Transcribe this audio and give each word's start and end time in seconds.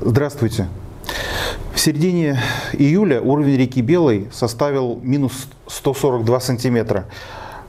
Здравствуйте. 0.00 0.66
В 1.72 1.78
середине 1.78 2.40
июля 2.72 3.20
уровень 3.20 3.56
реки 3.56 3.80
Белой 3.80 4.28
составил 4.32 4.98
минус 5.00 5.46
142 5.68 6.40
сантиметра. 6.40 7.04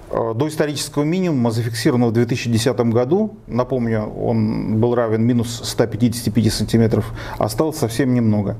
Э, 0.10 0.34
до 0.36 0.48
исторического 0.48 1.04
минимума, 1.04 1.52
зафиксированного 1.52 2.10
в 2.10 2.14
2010 2.14 2.80
году, 2.92 3.38
напомню, 3.46 4.06
он 4.06 4.80
был 4.80 4.96
равен 4.96 5.22
минус 5.22 5.62
155 5.63 6.52
сантиметров, 6.52 7.13
осталось 7.38 7.78
совсем 7.78 8.16
немного. 8.16 8.57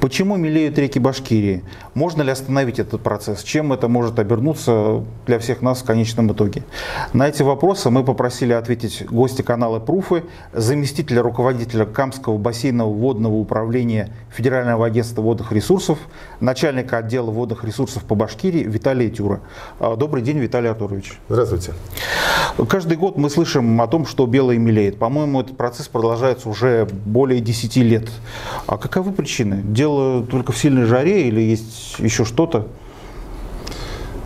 Почему 0.00 0.36
мелеют 0.36 0.78
реки 0.78 0.98
Башкирии? 0.98 1.64
Можно 1.94 2.22
ли 2.22 2.30
остановить 2.30 2.78
этот 2.78 3.02
процесс? 3.02 3.42
Чем 3.42 3.72
это 3.72 3.88
может 3.88 4.18
обернуться 4.18 5.04
для 5.26 5.38
всех 5.38 5.62
нас 5.62 5.82
в 5.82 5.84
конечном 5.84 6.32
итоге? 6.32 6.62
На 7.12 7.28
эти 7.28 7.42
вопросы 7.42 7.90
мы 7.90 8.04
попросили 8.04 8.52
ответить 8.52 9.04
гости 9.06 9.42
канала 9.42 9.80
Пруфы, 9.80 10.24
заместителя 10.52 11.22
руководителя 11.22 11.84
Камского 11.84 12.38
бассейного 12.38 12.92
водного 12.92 13.34
управления 13.34 14.10
Федерального 14.30 14.86
агентства 14.86 15.22
водных 15.22 15.52
ресурсов, 15.52 15.98
начальника 16.40 16.98
отдела 16.98 17.30
водных 17.30 17.64
ресурсов 17.64 18.04
по 18.04 18.14
Башкирии 18.14 18.62
Виталия 18.62 19.10
Тюра. 19.10 19.40
А, 19.80 19.96
добрый 19.96 20.22
день, 20.22 20.38
Виталий 20.38 20.70
Артурович. 20.70 21.18
Здравствуйте. 21.28 21.72
Каждый 22.68 22.96
год 22.96 23.16
мы 23.16 23.30
слышим 23.30 23.80
о 23.80 23.86
том, 23.86 24.04
что 24.04 24.26
белое 24.26 24.58
мелеет. 24.58 24.98
По-моему, 24.98 25.40
этот 25.40 25.56
процесс 25.56 25.88
продолжается 25.88 26.48
уже 26.48 26.86
более 26.86 27.40
10 27.40 27.76
лет. 27.76 28.08
А 28.66 28.76
каковы 28.76 29.12
причины? 29.12 29.47
Причины? 29.48 29.62
Дело 29.72 30.24
только 30.24 30.52
в 30.52 30.58
сильной 30.58 30.84
жаре 30.84 31.28
или 31.28 31.40
есть 31.40 31.98
еще 31.98 32.24
что-то? 32.24 32.66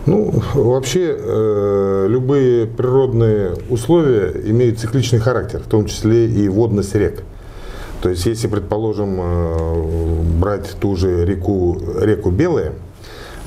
Ну, 0.05 0.33
вообще, 0.53 1.15
э, 1.17 2.07
любые 2.09 2.67
природные 2.67 3.55
условия 3.69 4.33
имеют 4.45 4.79
цикличный 4.79 5.19
характер, 5.19 5.61
в 5.65 5.69
том 5.69 5.85
числе 5.85 6.27
и 6.27 6.49
водность 6.49 6.93
рек. 6.93 7.23
То 8.01 8.09
есть, 8.09 8.25
если, 8.25 8.47
предположим, 8.47 9.17
э, 9.21 10.23
брать 10.39 10.75
ту 10.81 10.97
же 10.97 11.25
реку, 11.25 11.77
реку 12.01 12.31
Белая, 12.31 12.73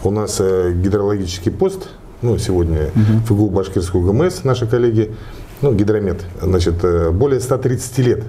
у 0.02 0.10
нас 0.10 0.38
э, 0.40 0.72
гидрологический 0.72 1.52
пост, 1.52 1.88
ну, 2.22 2.38
сегодня 2.38 2.86
угу. 2.94 3.26
ФГУ 3.26 3.50
Башкирского 3.50 4.10
ГМС, 4.10 4.44
наши 4.44 4.66
коллеги, 4.66 5.14
ну, 5.60 5.74
гидромет, 5.74 6.22
значит, 6.40 6.82
э, 6.84 7.10
более 7.10 7.40
130 7.40 7.98
лет 7.98 8.24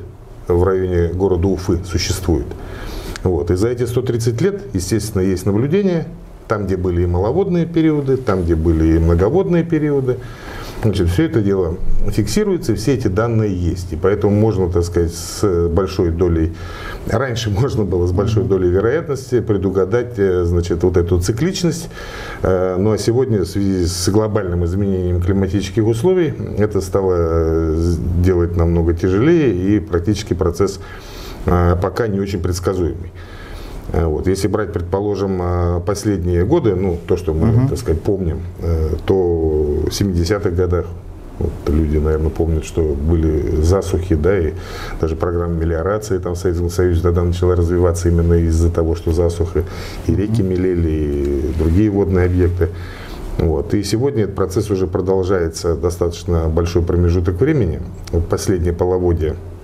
в 0.50 0.64
районе 0.64 1.14
города 1.14 1.48
Уфы 1.48 1.80
существует. 1.86 2.48
Вот. 3.24 3.52
И 3.52 3.56
за 3.56 3.70
эти 3.70 3.86
130 3.86 4.42
лет, 4.42 4.62
естественно, 4.74 5.22
есть 5.22 5.46
наблюдение, 5.46 6.08
там, 6.48 6.66
где 6.66 6.78
были 6.78 7.04
и 7.04 7.06
маловодные 7.06 7.66
периоды, 7.66 8.18
там, 8.18 8.44
где 8.44 8.56
были 8.56 8.96
и 8.96 9.00
многоводные 9.00 9.64
периоды. 9.64 10.18
Значит, 10.84 11.10
все 11.10 11.24
это 11.24 11.42
дело 11.42 11.76
фиксируется, 12.12 12.76
все 12.76 12.94
эти 12.94 13.08
данные 13.08 13.56
есть. 13.56 13.94
И 13.94 13.96
поэтому 13.96 14.36
можно, 14.36 14.70
так 14.70 14.84
сказать, 14.84 15.14
с 15.14 15.68
большой 15.70 16.12
долей, 16.12 16.54
раньше 17.08 17.50
можно 17.50 17.84
было 17.84 18.06
с 18.06 18.12
большой 18.12 18.44
долей 18.44 18.70
вероятности 18.70 19.40
предугадать, 19.40 20.14
э, 20.18 20.44
значит, 20.46 20.84
вот 20.84 20.98
эту 20.98 21.20
цикличность. 21.20 21.90
Э, 22.44 22.76
ну 22.78 22.92
а 22.92 22.98
сегодня 23.00 23.40
в 23.42 23.46
связи 23.46 23.86
с 23.86 24.08
глобальным 24.10 24.66
изменением 24.66 25.20
климатических 25.20 25.86
условий 25.86 26.34
это 26.60 26.80
стало 26.82 27.16
э, 27.18 27.94
делать 28.24 28.56
намного 28.56 28.94
тяжелее, 28.94 29.54
и 29.54 29.80
практически 29.80 30.34
процесс 30.36 30.80
пока 31.82 32.08
не 32.08 32.20
очень 32.20 32.42
предсказуемый. 32.42 33.12
Э, 33.94 34.06
вот. 34.06 34.28
Если 34.28 34.48
брать, 34.48 34.74
предположим, 34.74 35.40
э, 35.42 35.82
последние 35.86 36.46
годы, 36.46 36.76
ну, 36.76 36.98
то, 37.08 37.18
что 37.18 37.34
мы, 37.34 37.50
uh-huh. 37.50 37.70
так 37.70 37.78
сказать, 37.78 38.02
помним, 38.02 38.42
то 39.06 39.16
в 39.16 39.90
70-х 39.90 40.50
годах 40.50 40.86
вот, 41.40 41.52
люди, 41.68 41.98
наверное, 41.98 42.30
помнят, 42.30 42.66
что 42.66 42.82
были 42.82 43.62
засухи, 43.62 44.16
да, 44.16 44.40
и 44.40 44.54
даже 45.00 45.16
программа 45.16 45.54
мелиорации 45.54 46.18
там 46.18 46.34
в 46.34 46.38
Советском 46.38 46.70
Союзе 46.70 47.02
тогда 47.02 47.24
начала 47.24 47.56
развиваться 47.56 48.10
именно 48.10 48.34
из-за 48.34 48.72
того, 48.72 48.96
что 48.96 49.12
засуха, 49.12 49.64
и 50.08 50.16
реки 50.16 50.42
мелели, 50.42 50.90
и 50.90 51.54
другие 51.60 51.92
водные 51.92 52.26
объекты. 52.26 52.70
Вот. 53.38 53.76
И 53.76 53.84
сегодня 53.84 54.24
этот 54.24 54.36
процесс 54.36 54.72
уже 54.72 54.88
продолжается 54.88 55.76
достаточно 55.76 56.50
большой 56.50 56.82
промежуток 56.82 57.40
времени. 57.40 57.82
Вот 58.12 58.28
последнее 58.28 58.74
половодье 58.74 59.36
а 59.36 59.57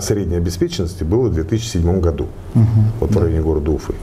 средней 0.00 0.36
обеспеченности 0.36 1.04
было 1.04 1.28
в 1.28 1.34
2007 1.34 2.00
году, 2.00 2.28
угу, 2.54 2.64
вот 3.00 3.10
да. 3.10 3.18
в 3.18 3.22
районе 3.22 3.42
города 3.42 3.70
Уфы. 3.70 3.94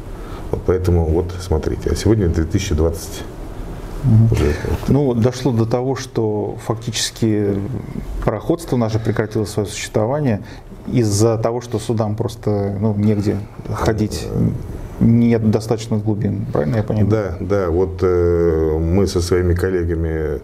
Вот 0.52 0.62
поэтому 0.66 1.06
вот 1.06 1.34
смотрите, 1.40 1.90
а 1.92 1.96
сегодня 1.96 2.28
2020. 2.28 3.24
Угу. 4.04 4.34
Уже, 4.34 4.56
Ну, 4.88 5.14
дошло 5.14 5.52
до 5.52 5.66
того, 5.66 5.96
что 5.96 6.58
фактически 6.66 7.56
пароходство 8.24 8.78
наше 8.78 9.00
прекратило 9.00 9.46
свое 9.46 9.68
существование 9.68 10.42
из-за 10.88 11.38
того, 11.38 11.62
что 11.62 11.80
судам 11.80 12.16
просто 12.16 12.78
ну, 12.80 12.96
негде 12.96 13.38
ходить 13.70 14.28
нет 15.00 15.50
достаточных 15.50 16.04
глубин, 16.04 16.46
правильно 16.52 16.78
я 16.78 16.84
понимаю? 16.84 17.08
Да, 17.08 17.38
да, 17.40 17.70
вот 17.70 18.00
э, 18.02 18.78
мы 18.80 19.08
со 19.08 19.22
своими 19.22 19.54
коллегами 19.54 20.40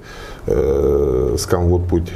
э, 0.45 1.35
с 1.37 1.45
Камводпуть, 1.45 2.11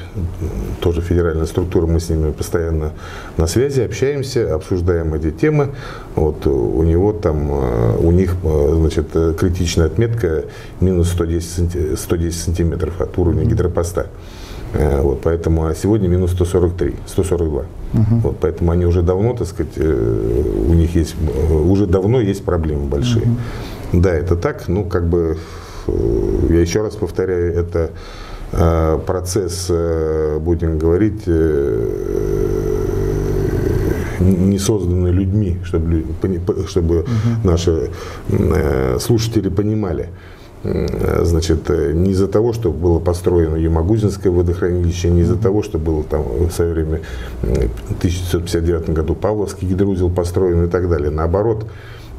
тоже 0.79 1.01
федеральная 1.01 1.45
структура, 1.45 1.85
мы 1.85 1.99
с 1.99 2.09
ними 2.09 2.31
постоянно 2.31 2.91
на 3.37 3.47
связи, 3.47 3.81
общаемся, 3.81 4.53
обсуждаем 4.53 5.13
эти 5.13 5.31
темы. 5.31 5.69
Вот 6.15 6.47
у 6.47 6.83
него 6.83 7.13
там, 7.13 7.51
э, 7.51 7.97
у 7.99 8.11
них, 8.11 8.35
э, 8.43 8.73
значит, 8.75 9.11
критичная 9.37 9.87
отметка 9.87 10.45
минус 10.79 11.09
110, 11.11 11.99
110 11.99 12.41
сантиметров 12.41 13.01
от 13.01 13.17
уровня 13.17 13.45
гидропоста. 13.45 14.01
Э, 14.01 14.05
вот, 14.73 15.21
поэтому, 15.21 15.65
а 15.65 15.75
сегодня 15.75 16.07
минус 16.07 16.31
143, 16.31 16.95
142. 17.07 17.59
Угу. 17.59 17.65
Вот, 18.23 18.37
поэтому 18.39 18.71
они 18.71 18.85
уже 18.85 19.01
давно, 19.01 19.33
так 19.33 19.47
сказать, 19.47 19.73
э, 19.77 20.65
у 20.67 20.73
них 20.73 20.95
есть, 20.95 21.15
э, 21.19 21.53
уже 21.53 21.87
давно 21.87 22.21
есть 22.21 22.45
проблемы 22.45 22.85
большие. 22.85 23.25
Угу. 23.91 24.01
Да, 24.01 24.13
это 24.13 24.35
так, 24.35 24.67
ну, 24.67 24.85
как 24.85 25.09
бы, 25.09 25.37
я 26.49 26.61
еще 26.61 26.81
раз 26.81 26.95
повторяю, 26.95 27.53
это 27.53 27.91
процесс, 29.05 29.69
будем 30.39 30.79
говорить, 30.79 31.27
не 34.19 34.57
созданный 34.57 35.11
людьми, 35.11 35.59
чтобы, 35.63 36.03
чтобы 36.67 36.99
угу. 37.01 37.07
наши 37.43 37.89
слушатели 38.99 39.49
понимали. 39.49 40.09
Э, 40.63 41.23
значит, 41.23 41.69
э, 41.69 41.93
не 41.93 42.11
из-за 42.11 42.27
того, 42.27 42.51
что 42.51 42.71
было 42.71 42.99
построено 42.99 43.55
Юмагузинское 43.55 44.31
водохранилище, 44.31 45.09
не 45.09 45.21
из-за 45.21 45.37
того, 45.37 45.63
что 45.63 45.77
было 45.77 46.03
там 46.03 46.23
в 46.23 46.51
свое 46.51 46.73
время 46.73 47.01
в 47.41 47.97
1959 47.97 48.89
году 48.89 49.15
Павловский 49.15 49.67
гидроузел 49.67 50.09
построен 50.09 50.65
и 50.65 50.69
так 50.69 50.89
далее. 50.89 51.11
Наоборот, 51.11 51.65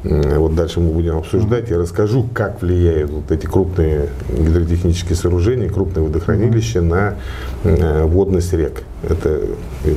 вот 0.03 0.55
дальше 0.55 0.79
мы 0.79 0.91
будем 0.91 1.17
обсуждать. 1.17 1.69
Я 1.69 1.77
расскажу, 1.77 2.25
как 2.33 2.61
влияют 2.61 3.11
вот 3.11 3.31
эти 3.31 3.45
крупные 3.45 4.09
гидротехнические 4.29 5.15
сооружения, 5.15 5.69
крупные 5.69 6.03
водохранилища 6.03 6.81
на 6.81 7.15
э, 7.63 8.03
водность 8.05 8.53
рек. 8.53 8.83
Это, 9.07 9.41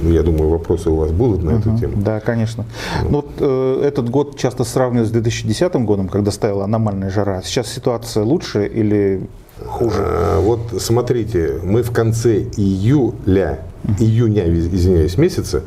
я 0.02 0.22
думаю, 0.22 0.50
вопросы 0.50 0.90
у 0.90 0.96
вас 0.96 1.10
будут 1.10 1.42
на 1.42 1.50
эту 1.52 1.76
тему. 1.78 1.94
Да, 1.96 2.20
конечно. 2.20 2.64
Вот. 3.02 3.10
Ну, 3.10 3.16
вот, 3.16 3.30
э, 3.38 3.86
этот 3.86 4.10
год 4.10 4.38
часто 4.38 4.64
сравнивают 4.64 5.08
с 5.08 5.12
2010 5.12 5.74
годом, 5.84 6.08
когда 6.08 6.30
стояла 6.30 6.64
аномальная 6.64 7.10
жара. 7.10 7.42
Сейчас 7.42 7.68
ситуация 7.68 8.24
лучше 8.24 8.66
или 8.66 9.28
хуже? 9.66 9.96
А, 9.98 10.40
вот 10.40 10.60
смотрите, 10.78 11.60
мы 11.62 11.82
в 11.82 11.92
конце 11.92 12.42
июля, 12.56 13.60
июня, 13.98 14.48
извиняюсь, 14.48 15.16
месяца 15.18 15.62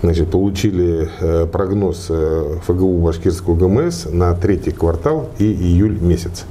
Значит, 0.00 0.30
получили 0.30 1.08
э, 1.20 1.46
прогноз 1.50 2.06
э, 2.08 2.58
ФГУ 2.64 2.98
Башкирского 2.98 3.56
ГМС 3.56 4.06
на 4.06 4.32
третий 4.34 4.70
квартал 4.70 5.30
и 5.38 5.44
июль 5.44 5.98
месяц. 6.00 6.44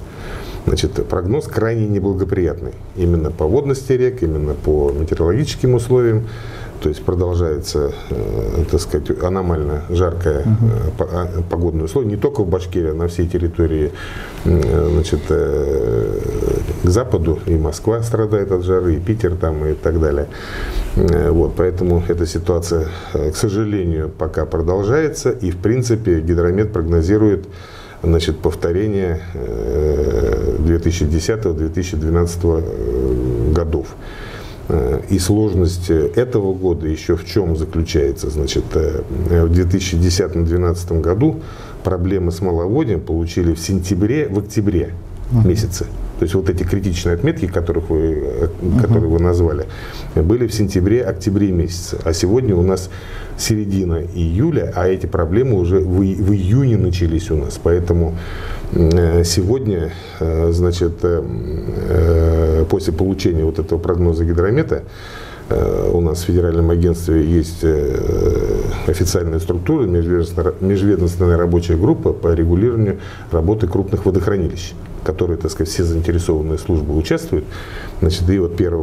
Значит, 0.65 1.07
прогноз 1.07 1.45
крайне 1.47 1.87
неблагоприятный. 1.87 2.73
Именно 2.97 3.31
по 3.31 3.45
водности 3.45 3.93
рек, 3.93 4.21
именно 4.21 4.53
по 4.53 4.91
метеорологическим 4.91 5.75
условиям. 5.75 6.27
То 6.81 6.89
есть 6.89 7.03
продолжается, 7.03 7.94
э, 8.09 8.65
так 8.69 8.81
сказать, 8.81 9.24
аномально 9.24 9.83
жаркое 9.89 10.41
угу. 10.41 11.44
погодное 11.50 11.85
условие. 11.85 12.12
Не 12.12 12.18
только 12.18 12.44
в 12.44 12.50
Башкирии, 12.50 12.91
а 12.91 12.94
на 12.94 13.07
всей 13.07 13.27
территории 13.27 13.91
значит, 14.44 15.21
к 15.27 16.89
западу. 16.89 17.39
И 17.45 17.56
Москва 17.56 18.03
страдает 18.03 18.51
от 18.51 18.63
жары, 18.63 18.95
и 18.95 19.00
Питер 19.00 19.35
там 19.35 19.65
и 19.65 19.74
так 19.74 20.00
далее. 20.00 20.27
Вот, 20.95 21.56
поэтому 21.57 22.01
эта 22.07 22.25
ситуация, 22.25 22.88
к 23.13 23.35
сожалению, 23.35 24.09
пока 24.09 24.45
продолжается. 24.45 25.31
И, 25.31 25.51
в 25.51 25.57
принципе, 25.57 26.21
гидромет 26.21 26.71
прогнозирует 26.71 27.45
значит, 28.03 28.39
повторение 28.39 29.21
2010-2012 30.59 33.53
годов. 33.53 33.88
Э, 34.69 35.01
и 35.09 35.17
сложность 35.19 35.89
этого 35.89 36.53
года 36.53 36.87
еще 36.87 37.15
в 37.15 37.25
чем 37.25 37.55
заключается? 37.55 38.29
Значит, 38.29 38.63
э, 38.73 39.01
в 39.09 39.51
2010-2012 39.51 41.01
году 41.01 41.39
проблемы 41.83 42.31
с 42.31 42.41
маловодием 42.41 42.99
получили 42.99 43.53
в 43.53 43.59
сентябре, 43.59 44.27
в 44.27 44.39
октябре 44.39 44.93
месяце. 45.31 45.85
То 46.19 46.23
есть 46.23 46.33
вот 46.33 46.49
эти 46.49 46.63
критичные 46.63 47.13
отметки, 47.13 47.45
которых 47.47 47.89
вы, 47.89 48.49
которые 48.81 49.09
вы 49.09 49.19
назвали, 49.19 49.65
были 50.15 50.47
в 50.47 50.53
сентябре-октябре 50.53 51.51
месяце. 51.51 51.99
А 52.03 52.13
сегодня 52.13 52.55
у 52.55 52.63
нас 52.63 52.89
середина 53.37 54.01
июля, 54.15 54.73
а 54.75 54.87
эти 54.87 55.05
проблемы 55.05 55.59
уже 55.59 55.79
в, 55.79 55.99
в 55.99 56.33
июне 56.33 56.77
начались 56.77 57.29
у 57.29 57.35
нас. 57.35 57.59
Поэтому 57.61 58.15
э, 58.71 59.23
сегодня, 59.23 59.91
э, 60.19 60.51
значит, 60.51 60.93
после 62.69 62.93
получения 62.93 63.43
вот 63.43 63.59
этого 63.59 63.77
прогноза 63.79 64.25
гидромета, 64.25 64.83
у 65.93 66.01
нас 66.01 66.23
в 66.23 66.25
федеральном 66.25 66.71
агентстве 66.71 67.23
есть 67.23 67.63
официальная 68.85 69.39
структура, 69.39 69.85
межведомственная 69.85 71.37
рабочая 71.37 71.77
группа 71.77 72.11
по 72.11 72.33
регулированию 72.33 72.97
работы 73.31 73.67
крупных 73.67 74.05
водохранилищ 74.05 74.73
которые, 75.07 75.38
так 75.38 75.51
сказать, 75.51 75.74
все 75.74 75.86
заинтересованные 75.86 76.57
службы 76.57 76.94
участвуют. 76.98 77.45
Значит, 78.01 78.30
и 78.30 78.39
вот 78.39 78.59
1 78.59 78.74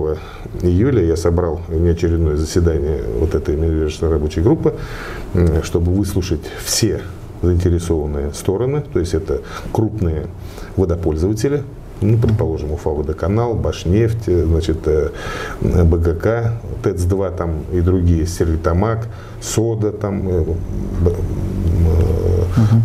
июля 0.62 1.04
я 1.04 1.16
собрал 1.16 1.60
неочередное 1.68 2.36
заседание 2.36 3.02
вот 3.18 3.34
этой 3.34 3.56
межведомственной 3.56 4.12
рабочей 4.12 4.40
группы, 4.40 4.74
чтобы 5.62 5.92
выслушать 5.92 6.40
все 6.64 7.02
заинтересованные 7.42 8.32
стороны, 8.32 8.82
то 8.92 9.00
есть 9.00 9.12
это 9.12 9.42
крупные 9.70 10.28
водопользователи, 10.76 11.62
ну, 12.00 12.16
предположим, 12.16 12.72
Уфа 12.72 12.88
водоканал, 12.90 13.54
Башнефть, 13.54 14.24
значит, 14.24 14.78
э, 14.86 15.10
БГК, 15.60 16.52
ТЭЦ-2 16.82 17.36
там 17.36 17.50
и 17.70 17.80
другие, 17.80 18.26
Стерлитамак, 18.26 19.08
Сода 19.42 19.92
там, 19.92 20.26
угу, 20.26 20.56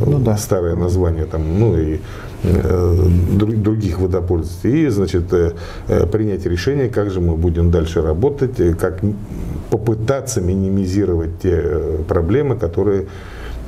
ну, 0.06 0.20
да. 0.20 0.38
старое 0.38 0.76
название 0.76 1.26
там, 1.26 1.60
ну 1.60 1.78
и 1.78 2.00
Э, 2.00 2.29
других 2.44 4.00
водопользователей. 4.00 4.88
И, 4.88 4.90
значит, 4.90 5.34
э, 5.34 5.54
э, 5.88 6.06
принять 6.08 6.46
решение, 6.46 6.90
как 6.90 7.12
же 7.12 7.20
мы 7.22 7.36
будем 7.36 7.72
дальше 7.72 8.02
работать, 8.02 8.78
как 8.80 9.02
попытаться 9.70 10.42
минимизировать 10.42 11.40
те 11.42 11.62
проблемы, 12.08 12.56
которые 12.56 13.08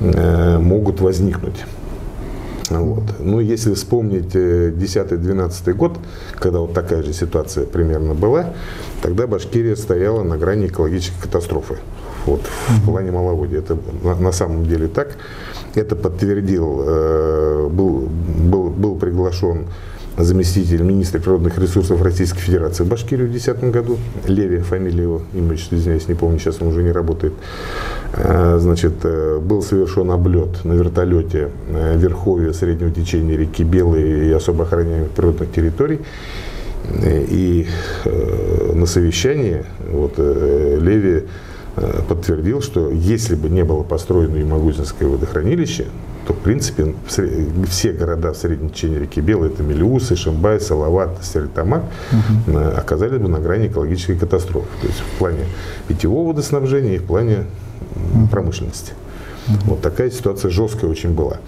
могут 0.00 1.00
возникнуть. 1.00 1.64
Вот. 2.70 3.04
Ну, 3.20 3.40
если 3.40 3.74
вспомнить 3.74 4.34
10-12 4.34 5.72
год, 5.74 5.98
когда 6.34 6.60
вот 6.60 6.74
такая 6.74 7.02
же 7.02 7.12
ситуация 7.12 7.66
примерно 7.66 8.14
была, 8.14 8.54
тогда 9.02 9.26
Башкирия 9.26 9.76
стояла 9.76 10.22
на 10.22 10.36
грани 10.36 10.66
экологической 10.66 11.20
катастрофы. 11.22 11.76
Вот, 12.26 12.42
в 12.68 12.84
плане 12.84 13.10
маловодья. 13.10 13.58
Это 13.58 13.76
на, 14.02 14.14
на 14.14 14.32
самом 14.32 14.66
деле 14.66 14.88
так. 14.88 15.16
Это 15.74 15.96
подтвердил, 15.96 16.82
э, 16.86 17.68
был, 17.70 18.08
был, 18.44 18.68
был 18.68 18.96
приглашен 18.96 19.66
заместитель 20.18 20.82
министра 20.82 21.18
природных 21.18 21.58
ресурсов 21.58 22.02
Российской 22.02 22.40
Федерации 22.40 22.84
в 22.84 22.88
Башкирию 22.88 23.28
в 23.28 23.30
2010 23.30 23.70
году. 23.70 23.96
Леви, 24.26 24.58
фамилия 24.58 25.04
его, 25.04 25.22
имя, 25.32 25.54
извиняюсь, 25.54 26.08
не 26.08 26.14
помню, 26.14 26.38
сейчас 26.38 26.60
он 26.60 26.68
уже 26.68 26.82
не 26.82 26.92
работает. 26.92 27.32
Э, 28.12 28.58
значит, 28.60 28.92
э, 29.04 29.38
был 29.38 29.62
совершен 29.62 30.10
облет 30.10 30.62
на 30.64 30.74
вертолете 30.74 31.50
верховья 31.96 32.52
среднего 32.52 32.90
течения 32.90 33.36
реки 33.38 33.64
Белой 33.64 34.28
и 34.28 34.32
особо 34.32 34.64
охраняемых 34.64 35.10
природных 35.10 35.50
территорий. 35.52 36.00
И 37.04 37.66
на 38.74 38.86
совещании 38.86 39.64
вот, 39.88 40.18
Леви 40.18 41.22
подтвердил, 42.08 42.60
что 42.60 42.90
если 42.90 43.34
бы 43.34 43.48
не 43.48 43.64
было 43.64 43.82
построено 43.82 44.36
Юмагузинское 44.36 45.08
водохранилище, 45.08 45.86
то, 46.26 46.34
в 46.34 46.38
принципе, 46.38 46.94
все 47.68 47.92
города 47.92 48.32
в 48.32 48.36
среднем 48.36 48.70
течении 48.70 48.98
реки 48.98 49.20
Белой, 49.20 49.48
это 49.48 49.62
Мелиусы, 49.62 50.14
Шимбай, 50.14 50.60
Салават, 50.60 51.18
Стерлитамак, 51.22 51.84
угу. 52.12 52.58
оказались 52.58 53.20
бы 53.20 53.28
на 53.28 53.40
грани 53.40 53.66
экологической 53.66 54.16
катастрофы. 54.16 54.68
То 54.80 54.86
есть 54.86 55.00
в 55.00 55.18
плане 55.18 55.44
питьевого 55.88 56.28
водоснабжения 56.28 56.94
и 56.94 56.98
в 56.98 57.04
плане 57.04 57.46
угу. 58.14 58.28
промышленности. 58.28 58.92
Угу. 59.48 59.56
Вот 59.70 59.82
такая 59.82 60.10
ситуация 60.10 60.50
жесткая 60.50 60.90
очень 60.90 61.12
была. 61.12 61.38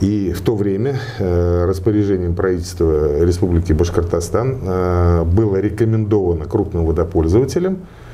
И 0.00 0.32
в 0.32 0.40
то 0.40 0.56
время 0.56 0.98
э, 1.18 1.64
распоряжением 1.66 2.34
правительства 2.34 3.22
Республики 3.22 3.72
Башкортостан 3.72 4.58
э, 4.60 5.24
было 5.24 5.56
рекомендовано 5.56 6.46
крупным 6.46 6.84
водопользователям 6.84 7.78
Э, 7.78 8.05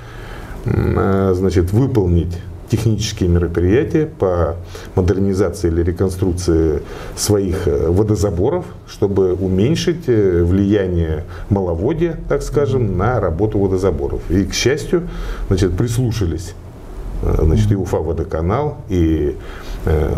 значит, 0.64 1.72
выполнить 1.72 2.36
технические 2.72 3.28
мероприятия 3.28 4.06
по 4.06 4.56
модернизации 4.94 5.68
или 5.68 5.82
реконструкции 5.82 6.80
своих 7.14 7.68
э, 7.68 7.88
водозаборов, 7.90 8.64
чтобы 8.88 9.34
уменьшить 9.34 10.04
э, 10.08 10.42
влияние 10.42 11.24
маловодья, 11.50 12.16
так 12.30 12.42
скажем, 12.42 12.96
на 12.96 13.20
работу 13.20 13.58
водозаборов. 13.58 14.22
И, 14.30 14.44
к 14.44 14.54
счастью, 14.54 15.02
значит, 15.48 15.76
прислушались 15.76 16.54
значит, 17.22 17.70
и 17.70 17.76
Уфа 17.76 17.98
водоканал, 17.98 18.78
и 18.88 19.36
э, 19.84 20.14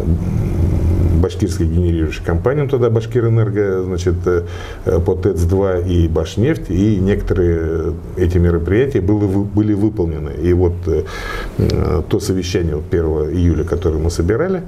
башкирская 1.21 1.67
генерирующая 1.67 2.25
компания, 2.25 2.69
тогда 2.69 2.91
Башкирэнерго, 2.91 3.83
значит, 3.85 4.15
э, 4.27 4.43
по 4.85 5.15
ТЭЦ-2 5.15 5.89
и 5.89 6.09
Башнефть, 6.09 6.71
и 6.71 6.97
некоторые 6.97 7.95
эти 8.17 8.39
мероприятия 8.39 9.01
были, 9.01 9.27
были 9.27 9.75
выполнены. 9.75 10.33
И 10.43 10.53
вот 10.53 10.75
э, 10.87 12.03
то 12.09 12.21
совещание 12.21 12.77
вот 12.77 12.85
1 12.91 13.05
июля, 13.37 13.65
которое 13.65 13.99
мы 13.99 14.11
собирали, 14.11 14.63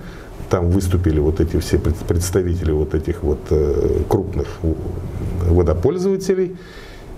там 0.50 0.70
выступили 0.70 1.19
вот 1.19 1.40
эти 1.40 1.58
все 1.58 1.78
представители 1.78 2.70
вот 2.70 2.94
этих 2.94 3.22
вот 3.22 3.40
крупных 4.08 4.46
водопользователей, 5.48 6.56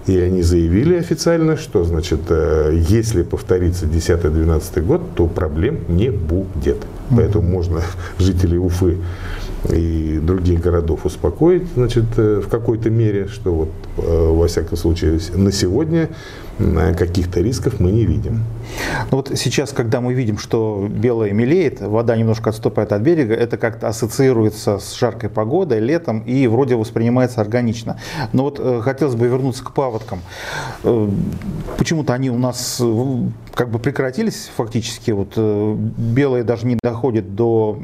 и 0.07 0.19
они 0.19 0.43
заявили 0.43 0.95
официально, 0.97 1.57
что, 1.57 1.85
значит, 1.85 2.21
если 2.31 3.23
повторится 3.23 3.87
10-12 3.87 4.81
год, 4.83 5.03
то 5.15 5.27
проблем 5.27 5.81
не 5.89 6.11
будет. 6.11 6.79
Поэтому 7.11 7.49
можно 7.49 7.83
жителей 8.19 8.59
Уфы 8.59 8.99
и 9.71 10.21
других 10.23 10.61
городов 10.61 11.05
успокоить, 11.05 11.65
значит, 11.75 12.05
э, 12.17 12.41
в 12.45 12.49
какой-то 12.49 12.91
мере, 12.91 13.27
что 13.27 13.53
вот, 13.53 13.69
э, 13.97 14.29
во 14.31 14.47
всяком 14.47 14.79
случае, 14.79 15.19
на 15.35 15.51
сегодня 15.51 16.11
каких-то 16.97 17.41
рисков 17.41 17.79
мы 17.79 17.93
не 17.93 18.05
видим. 18.05 18.43
Ну 19.11 19.19
вот 19.19 19.33
сейчас, 19.37 19.73
когда 19.73 20.01
мы 20.01 20.15
видим, 20.15 20.39
что 20.39 20.89
белое 20.91 21.33
мелеет, 21.33 21.81
вода 21.81 22.17
немножко 22.17 22.51
отступает 22.51 22.93
от 22.93 23.03
берега, 23.03 23.35
это 23.35 23.57
как-то 23.57 23.89
ассоциируется 23.89 24.79
с 24.79 24.97
жаркой 24.99 25.31
погодой, 25.31 25.79
летом 25.81 26.21
и 26.21 26.47
вроде 26.47 26.75
воспринимается 26.75 27.41
органично. 27.41 27.99
Но 28.33 28.45
вот 28.45 28.59
э, 28.59 28.81
хотелось 28.83 29.15
бы 29.15 29.27
вернуться 29.27 29.65
к 29.65 29.73
паводкам. 29.73 30.21
Э, 30.83 31.09
почему-то 31.77 32.13
они 32.13 32.31
у 32.31 32.39
нас 32.39 32.79
э, 32.81 33.17
как 33.55 33.71
бы 33.71 33.79
прекратились 33.79 34.51
фактически. 34.57 35.13
Вот 35.13 35.35
э, 35.37 35.77
белые 35.97 36.43
даже 36.43 36.67
не 36.67 36.77
доходят 36.83 37.35
до 37.37 37.79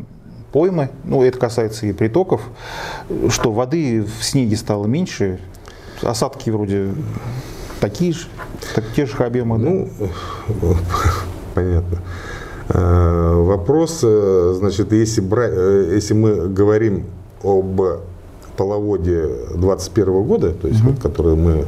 поймы, 0.52 0.90
ну 1.04 1.22
это 1.22 1.38
касается 1.38 1.86
и 1.86 1.92
притоков, 1.92 2.42
что 3.28 3.50
воды 3.50 4.02
в 4.02 4.24
снеге 4.24 4.56
стало 4.56 4.86
меньше, 4.86 5.40
осадки 6.00 6.48
вроде 6.50 6.90
такие 7.80 8.12
же, 8.12 8.26
так, 8.74 8.84
те 8.94 9.06
же 9.06 9.16
объемы? 9.18 9.58
Ну, 9.58 9.88
понятно. 11.54 11.98
Э, 12.68 13.34
вопрос, 13.36 14.00
э, 14.02 14.54
значит, 14.56 14.92
если, 14.92 15.20
брать, 15.20 15.52
э, 15.54 15.90
если 15.94 16.14
мы 16.14 16.48
говорим 16.48 17.04
об 17.42 17.80
половоде 18.56 19.28
21 19.54 20.22
года, 20.22 20.52
то 20.52 20.68
есть 20.68 20.80
угу. 20.80 20.90
вот, 20.90 21.00
который 21.00 21.34
мы 21.34 21.66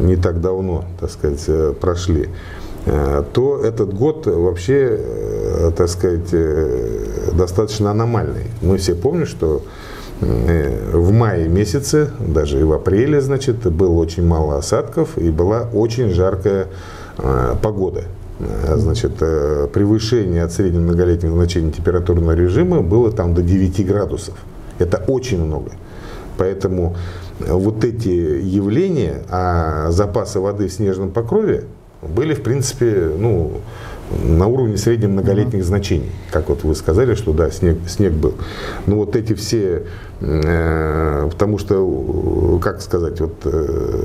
не 0.00 0.16
так 0.16 0.40
давно, 0.40 0.86
так 0.98 1.10
сказать, 1.10 1.78
прошли, 1.78 2.30
то 2.86 3.60
этот 3.62 3.92
год 3.92 4.26
вообще, 4.26 4.98
так 5.76 5.88
сказать, 5.90 6.34
достаточно 7.34 7.90
аномальный. 7.90 8.46
Мы 8.62 8.78
все 8.78 8.94
помним, 8.94 9.26
что 9.26 9.60
Э, 9.60 9.83
в 10.20 11.12
мае 11.12 11.48
месяце, 11.48 12.10
даже 12.20 12.60
и 12.60 12.62
в 12.62 12.72
апреле, 12.72 13.20
значит, 13.20 13.56
было 13.72 13.92
очень 13.92 14.24
мало 14.24 14.58
осадков 14.58 15.18
и 15.18 15.30
была 15.30 15.68
очень 15.72 16.10
жаркая 16.10 16.68
э, 17.18 17.54
погода. 17.60 18.04
Э, 18.38 18.76
значит, 18.76 19.16
превышение 19.16 20.44
от 20.44 20.52
среднего 20.52 20.82
многолетнего 20.82 21.34
значения 21.34 21.72
температурного 21.72 22.32
режима 22.32 22.80
было 22.80 23.10
там 23.10 23.34
до 23.34 23.42
9 23.42 23.86
градусов. 23.86 24.34
Это 24.78 25.02
очень 25.06 25.44
много. 25.44 25.72
Поэтому 26.36 26.96
вот 27.40 27.84
эти 27.84 28.08
явления, 28.08 29.22
а 29.28 29.90
запасы 29.90 30.40
воды 30.40 30.68
в 30.68 30.72
снежном 30.72 31.10
покрове 31.10 31.64
были, 32.02 32.34
в 32.34 32.42
принципе, 32.42 33.10
ну, 33.18 33.60
на 34.10 34.46
уровне 34.46 34.76
средних 34.76 35.08
многолетних 35.08 35.60
uh-huh. 35.60 35.66
значений. 35.66 36.10
Как 36.30 36.48
вот 36.48 36.64
вы 36.64 36.74
сказали, 36.74 37.14
что 37.14 37.32
да, 37.32 37.50
снег, 37.50 37.78
снег 37.88 38.12
был. 38.12 38.34
Но 38.86 38.96
вот 38.96 39.16
эти 39.16 39.34
все, 39.34 39.84
э, 40.20 41.28
потому 41.30 41.58
что, 41.58 42.60
как 42.62 42.80
сказать, 42.82 43.20
вот 43.20 43.34
э, 43.44 44.00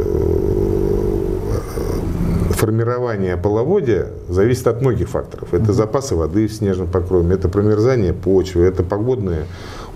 формирование 2.51 3.37
половодья 3.37 4.07
зависит 4.27 4.67
от 4.67 4.81
многих 4.81 5.09
факторов. 5.09 5.53
Это 5.53 5.65
uh-huh. 5.65 5.73
запасы 5.73 6.15
воды 6.15 6.47
в 6.47 6.53
снежном 6.53 6.87
покрове, 6.87 7.35
это 7.35 7.49
промерзание 7.49 8.13
почвы, 8.13 8.63
это 8.63 8.83
погодные 8.83 9.45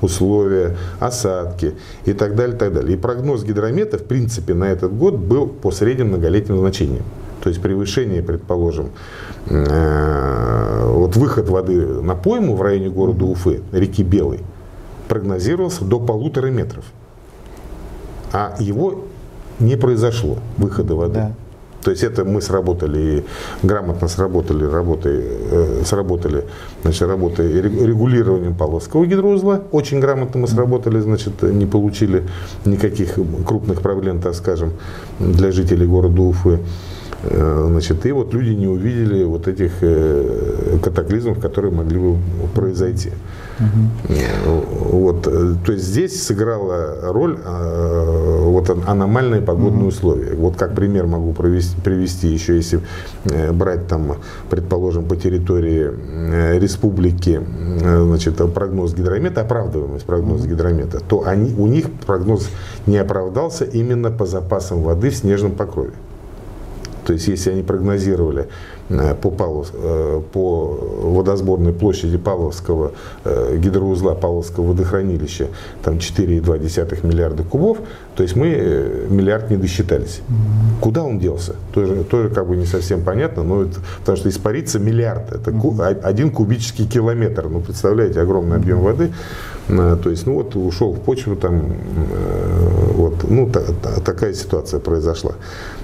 условия, 0.02 0.76
осадки 1.00 1.74
и 2.06 2.14
так 2.14 2.36
далее, 2.36 2.58
так 2.58 2.74
далее. 2.74 2.96
И 2.96 3.00
прогноз 3.00 3.44
гидромета, 3.44 3.98
в 3.98 4.04
принципе, 4.04 4.54
на 4.54 4.66
этот 4.66 4.96
год 4.96 5.16
был 5.16 5.48
по 5.48 5.72
средним 5.72 6.10
многолетним 6.10 6.58
значениям. 6.58 7.04
То 7.44 7.50
есть 7.50 7.62
превышение, 7.62 8.24
предположим, 8.24 8.92
э, 9.48 10.86
вот 10.88 11.18
выход 11.18 11.50
воды 11.50 11.86
на 12.02 12.16
пойму 12.16 12.56
в 12.56 12.62
районе 12.62 12.90
города 12.90 13.26
Уфы, 13.26 13.62
реки 13.74 14.02
Белой, 14.02 14.40
прогнозировался 15.10 15.84
до 15.84 16.00
полутора 16.00 16.48
метров. 16.48 16.86
А 18.32 18.56
его 18.60 19.04
не 19.60 19.76
произошло, 19.76 20.38
выхода 20.58 20.96
воды. 20.96 21.14
Да. 21.16 21.32
То 21.84 21.92
есть 21.92 22.02
это 22.04 22.24
мы 22.24 22.42
сработали, 22.42 23.26
грамотно 23.62 24.08
сработали, 24.08 24.64
работой, 24.64 25.20
э, 25.22 25.82
сработали, 25.84 26.46
значит, 26.82 27.02
работой 27.10 27.62
регулированием 27.62 28.56
Павловского 28.56 29.06
гидроузла. 29.06 29.64
Очень 29.74 30.00
грамотно 30.00 30.40
мы 30.40 30.48
сработали, 30.48 31.02
значит, 31.02 31.42
не 31.42 31.66
получили 31.66 32.24
никаких 32.64 33.16
крупных 33.46 33.82
проблем, 33.82 34.22
так 34.22 34.34
скажем, 34.34 34.72
для 35.20 35.52
жителей 35.52 35.86
города 35.86 36.22
Уфы. 36.22 36.60
Э, 37.26 37.68
значит, 37.70 38.06
и 38.06 38.12
вот 38.12 38.34
люди 38.34 38.50
не 38.50 38.68
увидели 38.68 39.24
вот 39.24 39.48
этих 39.48 39.72
э, 39.82 40.78
катаклизмов, 40.84 41.40
которые 41.40 41.72
могли 41.72 41.98
бы 41.98 42.18
произойти. 42.54 43.12
Угу. 43.60 44.52
Вот, 44.92 45.24
то 45.24 45.72
есть 45.72 45.86
здесь 45.86 46.24
сыграла 46.24 47.12
роль 47.14 47.38
вот 47.38 48.70
аномальные 48.88 49.42
погодные 49.42 49.84
угу. 49.84 49.90
условия. 49.90 50.36
Вот 50.36 50.56
как 50.56 50.76
пример 50.76 51.06
могу 51.06 51.34
провести, 51.34 51.80
привести 51.82 52.28
еще, 52.28 52.56
если 52.56 52.82
брать 53.52 53.88
там, 53.88 54.16
предположим, 54.50 55.06
по 55.06 55.16
территории 55.16 56.58
республики, 56.58 57.42
значит, 57.80 58.36
прогноз 58.54 58.94
гидромета, 58.94 59.42
оправдываемость 59.42 60.06
прогноза 60.06 60.48
гидромета, 60.48 61.00
то 61.00 61.26
они, 61.26 61.54
у 61.56 61.68
них 61.68 61.92
прогноз 62.06 62.50
не 62.88 62.98
оправдался 62.98 63.66
именно 63.66 64.10
по 64.12 64.26
запасам 64.26 64.82
воды 64.82 65.12
в 65.12 65.16
снежном 65.16 65.52
покрове. 65.52 65.94
То 67.14 67.16
есть, 67.16 67.28
если 67.28 67.52
они 67.52 67.62
прогнозировали 67.62 68.48
э, 68.90 69.14
по, 69.14 69.30
Павлов, 69.30 69.70
э, 69.72 70.22
по 70.32 70.80
водосборной 71.04 71.72
площади 71.72 72.18
Павловского 72.18 72.94
э, 73.24 73.58
гидроузла, 73.60 74.16
Павловского 74.16 74.70
водохранилища, 74.70 75.50
там 75.84 75.98
4,2 75.98 77.06
миллиарда 77.06 77.44
кубов, 77.44 77.78
то 78.16 78.24
есть 78.24 78.36
мы 78.36 78.48
миллиард 79.10 79.52
не 79.52 79.58
досчитались. 79.58 80.22
Куда 80.82 81.04
он 81.04 81.20
делся? 81.20 81.56
Тоже, 81.72 82.04
тоже 82.04 82.30
как 82.30 82.48
бы 82.48 82.56
не 82.56 82.66
совсем 82.66 83.04
понятно, 83.04 83.44
но 83.44 83.62
это, 83.62 83.80
потому 84.00 84.18
что 84.18 84.30
испариться 84.30 84.80
миллиард, 84.80 85.32
это 85.34 85.52
mm-hmm. 85.52 86.02
один 86.02 86.32
кубический 86.32 86.88
километр, 86.88 87.48
ну 87.48 87.62
представляете, 87.62 88.22
огромный 88.22 88.56
объем 88.56 88.80
воды, 88.80 89.12
то 89.68 90.10
есть, 90.10 90.26
ну 90.26 90.34
вот 90.34 90.56
ушел 90.56 90.94
в 90.94 91.00
почву, 91.00 91.36
там, 91.36 91.62
вот, 92.96 93.24
ну 93.30 93.50
та, 93.50 93.62
та, 93.62 94.02
такая 94.02 94.34
ситуация 94.34 94.80
произошла. 94.80 95.34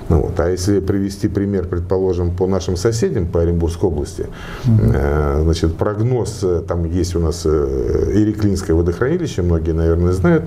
Ну, 0.09 0.23
вот. 0.23 0.39
А 0.39 0.49
если 0.49 0.79
привести 0.79 1.27
пример, 1.27 1.67
предположим, 1.67 2.35
по 2.35 2.47
нашим 2.47 2.75
соседям 2.75 3.27
по 3.27 3.41
Оренбургской 3.41 3.89
области, 3.89 4.25
mm-hmm. 4.65 5.43
значит, 5.43 5.75
прогноз, 5.75 6.39
э, 6.41 6.63
там 6.67 6.83
есть 6.85 7.15
у 7.15 7.19
нас 7.19 7.43
э, 7.45 8.11
Иреклинское 8.15 8.75
водохранилище, 8.75 9.43
многие, 9.43 9.71
наверное, 9.71 10.11
знают, 10.13 10.45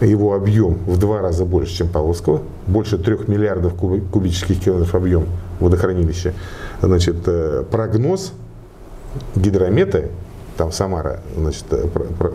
его 0.00 0.34
объем 0.34 0.78
в 0.86 0.98
два 0.98 1.20
раза 1.20 1.44
больше, 1.44 1.74
чем 1.78 1.88
Павловского, 1.88 2.42
больше 2.68 2.96
трех 2.96 3.26
миллиардов 3.26 3.74
кубических 3.74 4.60
километров 4.60 4.94
объем 4.94 5.26
водохранилища. 5.58 6.32
Значит, 6.80 7.16
прогноз 7.70 8.32
гидромета, 9.34 10.06
там 10.56 10.70
Самара, 10.70 11.20
значит, 11.36 11.64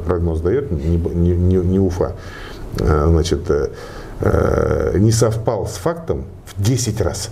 прогноз 0.05 0.41
дает, 0.41 0.71
не, 0.71 0.97
не, 0.97 1.31
не, 1.31 1.55
не 1.57 1.79
Уфа, 1.79 2.13
значит, 2.77 3.49
не 4.21 5.11
совпал 5.11 5.67
с 5.67 5.75
фактом, 5.75 6.23
в 6.57 6.61
10 6.61 7.01
раз. 7.01 7.29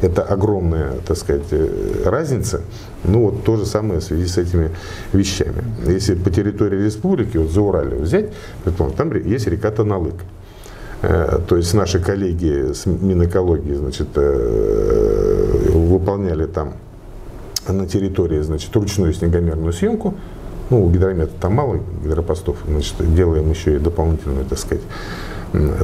Это 0.00 0.22
огромная, 0.22 0.92
так 1.06 1.16
сказать, 1.16 1.46
э, 1.50 2.02
разница. 2.04 2.60
Ну 3.04 3.30
вот 3.30 3.44
то 3.44 3.56
же 3.56 3.66
самое 3.66 4.00
в 4.00 4.04
связи 4.04 4.26
с 4.26 4.38
этими 4.38 4.70
вещами. 5.12 5.64
Если 5.86 6.14
по 6.14 6.30
территории 6.30 6.84
республики, 6.84 7.36
вот 7.36 7.50
за 7.50 7.60
Урале 7.60 7.96
взять, 7.96 8.26
там 8.96 9.16
есть 9.16 9.48
река 9.48 9.70
Таналык. 9.72 10.14
Э, 11.02 11.40
то 11.46 11.56
есть 11.56 11.74
наши 11.74 11.98
коллеги 12.00 12.72
с 12.72 12.86
Минэкологии 12.86 13.74
значит, 13.74 14.08
э, 14.14 15.70
выполняли 15.72 16.46
там 16.46 16.74
на 17.68 17.86
территории 17.86 18.40
значит, 18.40 18.74
ручную 18.74 19.12
снегомерную 19.12 19.72
съемку. 19.72 20.14
Ну, 20.70 20.88
гидромета 20.90 21.32
там 21.40 21.54
мало 21.54 21.80
гидропостов, 22.04 22.58
значит, 22.66 22.94
делаем 23.14 23.50
еще 23.50 23.76
и 23.76 23.78
дополнительную, 23.78 24.44
так 24.44 24.58
сказать, 24.58 24.84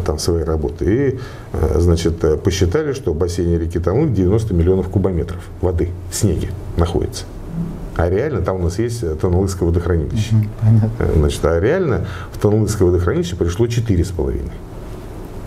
там 0.04 0.18
своей 0.18 0.44
работы. 0.44 0.85
И, 0.85 1.18
э, 1.52 1.80
значит, 1.80 2.23
э, 2.25 2.37
посчитали, 2.37 2.92
что 2.92 3.12
в 3.12 3.16
бассейне 3.16 3.59
реки 3.59 3.78
Талмуд 3.78 4.12
90 4.12 4.54
миллионов 4.54 4.88
кубометров 4.88 5.40
воды 5.61 5.90
в 6.11 6.14
снеге 6.14 6.49
находится. 6.76 7.25
А 7.97 8.11
реально 8.11 8.42
там 8.42 8.56
у 8.56 8.59
нас 8.64 8.78
есть 8.78 9.04
Танлыкское 9.21 9.68
водохранилище. 9.68 10.35
Значит, 11.16 11.44
а 11.44 11.61
реально 11.61 12.06
в 12.33 12.38
Танлыкское 12.38 12.88
водохранилище 12.88 13.37
пришло 13.37 13.66
4,5. 13.66 14.50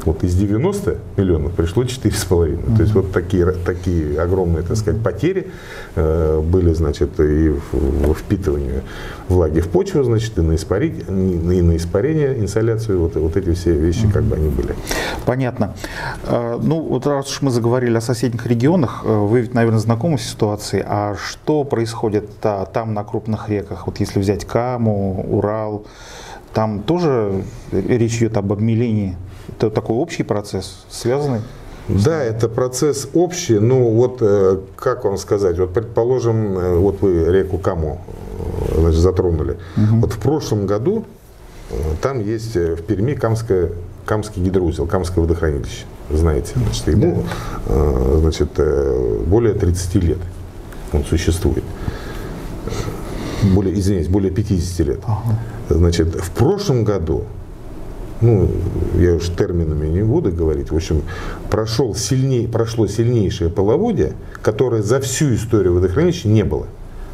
Вот 0.07 0.23
из 0.23 0.35
90 0.35 0.97
миллионов 1.17 1.51
пришло 1.51 1.83
4,5. 1.83 2.07
Mm-hmm. 2.29 2.75
То 2.77 2.81
есть 2.81 2.95
вот 2.95 3.11
такие, 3.11 3.51
такие 3.51 4.21
огромные, 4.21 4.63
так 4.63 4.77
сказать, 4.77 5.03
потери 5.03 5.51
э, 5.95 6.39
были, 6.39 6.73
значит, 6.73 7.19
и 7.19 7.49
в, 7.49 7.73
в 7.73 8.13
впитывании 8.13 8.83
влаги 9.27 9.59
в 9.59 9.67
почву, 9.67 10.03
значит, 10.03 10.37
и 10.37 10.41
на, 10.41 10.55
испарить, 10.55 11.03
и 11.09 11.11
на 11.11 11.75
испарение, 11.75 12.39
инсоляцию, 12.39 13.01
вот, 13.01 13.17
вот 13.17 13.35
эти 13.35 13.53
все 13.53 13.73
вещи 13.73 14.05
mm-hmm. 14.05 14.11
как 14.13 14.23
бы 14.23 14.37
они 14.37 14.47
были. 14.47 14.75
Понятно. 15.25 15.73
Э, 16.23 16.57
ну, 16.61 16.79
вот 16.79 17.05
раз 17.05 17.29
уж 17.29 17.41
мы 17.41 17.51
заговорили 17.51 17.97
о 17.97 18.01
соседних 18.01 18.47
регионах, 18.47 19.01
э, 19.03 19.13
вы 19.13 19.41
ведь, 19.41 19.53
наверное, 19.53 19.79
знакомы 19.79 20.17
с 20.17 20.21
ситуацией, 20.21 20.85
а 20.87 21.17
что 21.21 21.65
происходит 21.65 22.29
а, 22.43 22.65
там 22.65 22.93
на 22.93 23.03
крупных 23.03 23.49
реках? 23.49 23.87
Вот 23.87 23.99
если 23.99 24.21
взять 24.21 24.45
Каму, 24.45 25.25
Урал, 25.29 25.85
там 26.53 26.79
тоже 26.81 27.43
речь 27.73 28.17
идет 28.17 28.37
об 28.37 28.53
обмелении 28.53 29.17
это 29.49 29.69
такой 29.69 29.97
общий 29.97 30.23
процесс, 30.23 30.85
связанный? 30.89 31.41
Да, 31.87 32.21
это 32.21 32.49
процесс 32.49 33.07
общий. 33.13 33.59
Ну 33.59 33.91
вот, 33.91 34.17
э, 34.21 34.59
как 34.75 35.05
вам 35.05 35.17
сказать, 35.17 35.57
вот 35.57 35.73
предположим, 35.73 36.57
э, 36.57 36.77
вот 36.77 37.01
вы 37.01 37.25
реку 37.31 37.57
Каму 37.57 38.01
э, 38.69 38.79
значит, 38.81 38.99
затронули. 38.99 39.57
Угу. 39.77 39.99
Вот 40.01 40.13
в 40.13 40.19
прошлом 40.19 40.65
году 40.65 41.05
там 42.01 42.21
есть 42.21 42.55
в 42.55 42.81
Перми 42.83 43.13
Камское, 43.13 43.71
Камский 44.05 44.41
гидроузел, 44.41 44.85
Камское 44.85 45.23
водохранилище. 45.23 45.85
Знаете, 46.09 46.53
значит, 46.55 46.87
ему 46.87 47.23
да. 47.67 48.19
значит, 48.19 48.49
более 49.25 49.53
30 49.53 49.95
лет 49.95 50.19
он 50.93 51.03
существует. 51.03 51.65
Более, 53.53 53.77
извиняюсь, 53.77 54.07
более 54.07 54.31
50 54.31 54.87
лет. 54.87 54.99
Ага. 55.05 55.37
Значит, 55.69 56.15
в 56.15 56.31
прошлом 56.31 56.85
году 56.85 57.25
ну, 58.21 58.49
я 58.95 59.15
уж 59.15 59.29
терминами 59.29 59.87
не 59.87 60.03
буду 60.03 60.31
говорить, 60.31 60.71
в 60.71 60.75
общем, 60.75 61.03
прошел 61.49 61.95
сильней, 61.95 62.47
прошло 62.47 62.87
сильнейшее 62.87 63.49
половодье, 63.49 64.13
которое 64.41 64.81
за 64.81 64.99
всю 64.99 65.35
историю 65.35 65.75
водохранилища 65.75 66.27
не 66.27 66.43
было. 66.43 66.67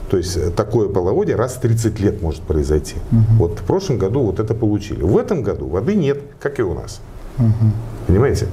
То 0.10 0.18
есть 0.18 0.38
э, 0.38 0.52
такое 0.52 0.90
половодье 0.90 1.36
раз 1.36 1.54
в 1.54 1.62
30 1.62 2.00
лет 2.00 2.22
может 2.22 2.42
произойти. 2.42 2.96
Угу. 3.12 3.38
Вот 3.38 3.60
в 3.60 3.64
прошлом 3.64 3.98
году 3.98 4.22
вот 4.22 4.40
это 4.40 4.54
получили. 4.54 5.02
В 5.02 5.18
этом 5.18 5.42
году 5.42 5.68
воды 5.68 5.96
нет, 5.96 6.20
как 6.40 6.60
и 6.60 6.62
у 6.62 6.74
нас. 6.74 7.02
Угу. 7.40 7.72
Понимаете? 8.08 8.48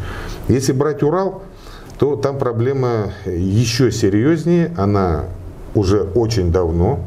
Если 0.49 0.73
брать 0.73 1.03
Урал, 1.03 1.43
то 1.99 2.17
там 2.17 2.39
проблема 2.39 3.13
еще 3.27 3.93
серьезнее. 3.93 4.73
Она 4.79 5.27
уже 5.75 6.03
очень 6.15 6.51
давно. 6.51 7.01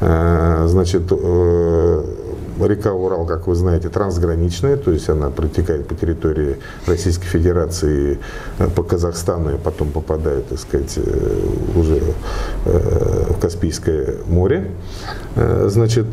Э, 0.00 0.66
значит, 0.68 1.02
э, 1.10 2.04
Река 2.66 2.92
Урал, 2.92 3.26
как 3.26 3.46
вы 3.46 3.54
знаете, 3.54 3.88
трансграничная, 3.88 4.76
то 4.76 4.90
есть 4.90 5.08
она 5.08 5.30
протекает 5.30 5.86
по 5.86 5.94
территории 5.94 6.56
Российской 6.86 7.26
Федерации, 7.26 8.18
э, 8.58 8.68
по 8.68 8.82
Казахстану 8.82 9.54
и 9.54 9.58
потом 9.58 9.90
попадает, 9.90 10.48
так 10.48 10.58
сказать, 10.58 10.94
э, 10.96 11.78
уже 11.78 12.00
э, 12.64 13.24
в 13.30 13.40
Каспийское 13.40 14.14
море. 14.26 14.70
Значит, 15.66 16.06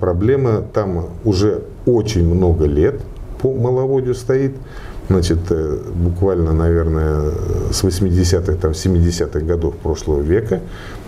проблема 0.00 0.62
там 0.72 1.10
уже 1.24 1.62
очень 1.86 2.24
много 2.24 2.64
лет 2.66 3.00
по 3.40 3.52
маловодью 3.52 4.14
стоит. 4.14 4.52
Значит, 5.08 5.38
буквально, 5.94 6.52
наверное, 6.52 7.30
с 7.72 7.82
80-х, 7.82 8.54
там, 8.54 8.72
70-х 8.72 9.40
годов 9.40 9.76
прошлого 9.76 10.20
века, 10.20 10.60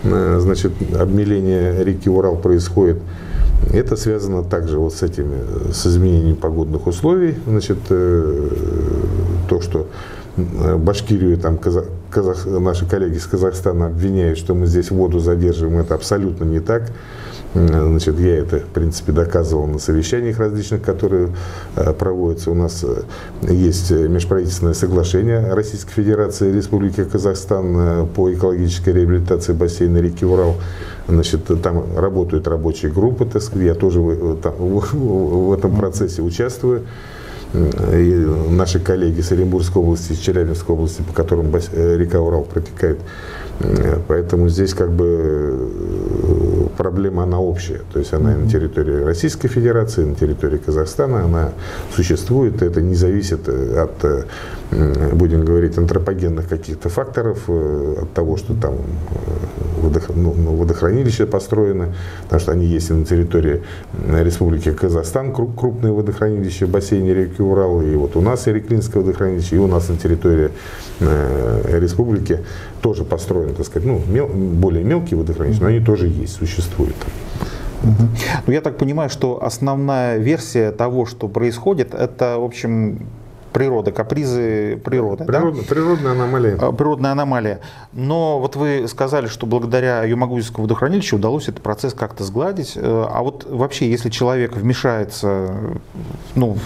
значит, 0.03 0.71
обмеление 0.99 1.83
реки 1.83 2.09
Урал 2.09 2.37
происходит 2.37 2.97
это 3.69 3.95
связано 3.95 4.43
также 4.43 4.79
вот 4.79 4.93
с 4.93 5.03
этими, 5.03 5.71
с 5.71 5.85
изменением 5.85 6.35
погодных 6.35 6.87
условий. 6.87 7.35
Значит, 7.45 7.77
э, 7.89 8.49
то, 9.47 9.61
что 9.61 9.87
Башкирию, 10.35 11.37
там, 11.37 11.57
Казах, 11.57 12.45
наши 12.45 12.85
коллеги 12.85 13.17
из 13.17 13.25
Казахстана 13.25 13.87
обвиняют, 13.87 14.37
что 14.37 14.55
мы 14.55 14.65
здесь 14.65 14.91
воду 14.91 15.19
задерживаем. 15.19 15.79
Это 15.79 15.95
абсолютно 15.95 16.45
не 16.45 16.59
так. 16.59 16.91
Значит, 17.53 18.17
я 18.19 18.37
это, 18.37 18.59
в 18.59 18.67
принципе, 18.67 19.11
доказывал 19.11 19.67
на 19.67 19.77
совещаниях 19.77 20.39
различных, 20.39 20.81
которые 20.81 21.29
э, 21.75 21.91
проводятся. 21.93 22.51
У 22.51 22.53
нас 22.53 22.83
э, 22.83 23.03
есть 23.51 23.91
межправительственное 23.91 24.73
соглашение 24.73 25.53
Российской 25.53 25.91
Федерации 25.91 26.49
и 26.49 26.53
Республики 26.53 27.03
Казахстан 27.03 27.75
э, 27.77 28.05
по 28.15 28.33
экологической 28.33 28.93
реабилитации 28.93 29.51
бассейна 29.51 29.97
реки 29.97 30.25
Урал. 30.25 30.55
Значит, 31.09 31.41
там 31.61 31.97
работают 31.97 32.47
рабочие 32.47 32.89
группы, 32.89 33.25
так 33.25 33.41
сказать, 33.41 33.67
я 33.67 33.75
тоже 33.75 33.99
в, 33.99 34.37
там, 34.37 34.53
в, 34.57 35.53
этом 35.53 35.75
процессе 35.75 36.21
участвую. 36.21 36.83
И 37.53 38.27
наши 38.49 38.79
коллеги 38.79 39.19
с 39.19 39.33
Оренбургской 39.33 39.81
области, 39.81 40.13
из 40.13 40.19
Челябинской 40.19 40.73
области, 40.73 41.01
по 41.01 41.11
которым 41.11 41.53
река 41.53 42.21
Урал 42.21 42.43
протекает, 42.43 42.99
Поэтому 44.07 44.49
здесь 44.49 44.73
как 44.73 44.91
бы 44.91 45.69
проблема 46.71 47.23
она 47.23 47.39
общая. 47.39 47.81
То 47.93 47.99
есть 47.99 48.13
она 48.13 48.35
на 48.35 48.49
территории 48.49 49.03
Российской 49.03 49.47
Федерации, 49.47 50.03
на 50.03 50.15
территории 50.15 50.57
Казахстана, 50.57 51.23
она 51.25 51.51
существует. 51.95 52.61
Это 52.61 52.81
не 52.81 52.95
зависит 52.95 53.47
э, 53.47 53.83
от, 53.83 54.03
э, 54.03 54.23
будем 54.71 55.43
говорить, 55.43 55.77
антропогенных 55.77 56.47
каких-то 56.47 56.89
факторов, 56.89 57.49
от 57.49 58.13
того, 58.13 58.37
что 58.37 58.53
там 58.53 58.75
водох, 59.81 60.09
ну, 60.15 60.33
ну, 60.33 60.55
водохранилища 60.55 61.27
построены, 61.27 61.93
потому 62.23 62.39
что 62.39 62.51
они 62.53 62.65
есть 62.65 62.89
и 62.89 62.93
на 62.93 63.05
территории 63.05 63.63
Республики 64.07 64.71
Казахстан, 64.71 65.33
крупные 65.33 65.91
водохранилища 65.91 66.67
в 66.67 66.69
бассейне 66.69 67.13
реки 67.13 67.41
Урал, 67.41 67.81
и 67.81 67.95
вот 67.95 68.15
у 68.15 68.21
нас 68.21 68.47
Иреклинское 68.47 69.03
водохранилище, 69.03 69.57
и 69.57 69.59
у 69.59 69.67
нас 69.67 69.89
на 69.89 69.97
территории 69.97 70.51
республики 70.99 72.39
тоже 72.81 73.03
построены, 73.03 73.53
так 73.53 73.65
сказать, 73.65 73.87
ну, 73.87 74.01
мел, 74.07 74.27
более 74.27 74.83
мелкие 74.83 75.17
водохранилища, 75.17 75.63
но 75.63 75.67
они 75.67 75.79
тоже 75.79 76.07
есть, 76.07 76.35
существуют. 76.35 76.95
Угу. 77.83 78.07
Ну, 78.47 78.53
я 78.53 78.61
так 78.61 78.77
понимаю, 78.77 79.09
что 79.09 79.43
основная 79.43 80.17
версия 80.17 80.71
того, 80.71 81.05
что 81.05 81.27
происходит, 81.27 81.95
это, 81.95 82.37
в 82.37 82.43
общем, 82.43 83.07
природа, 83.51 83.91
капризы 83.91 84.79
природы. 84.83 85.25
Природ, 85.25 85.55
да? 85.55 85.61
Природная 85.67 86.11
аномалия. 86.11 86.57
А, 86.59 86.71
природная 86.71 87.11
аномалия. 87.11 87.59
Но 87.93 88.39
вот 88.39 88.55
вы 88.55 88.87
сказали, 88.87 89.27
что 89.27 89.45
благодаря 89.45 90.03
Юмагузинскому 90.03 90.63
водохранилищу 90.63 91.17
удалось 91.17 91.47
этот 91.47 91.61
процесс 91.61 91.93
как-то 91.93 92.23
сгладить. 92.23 92.73
Э, 92.75 93.05
а 93.09 93.21
вот 93.21 93.45
вообще, 93.49 93.89
если 93.89 94.09
человек 94.09 94.55
вмешается 94.55 95.53
ну, 96.35 96.57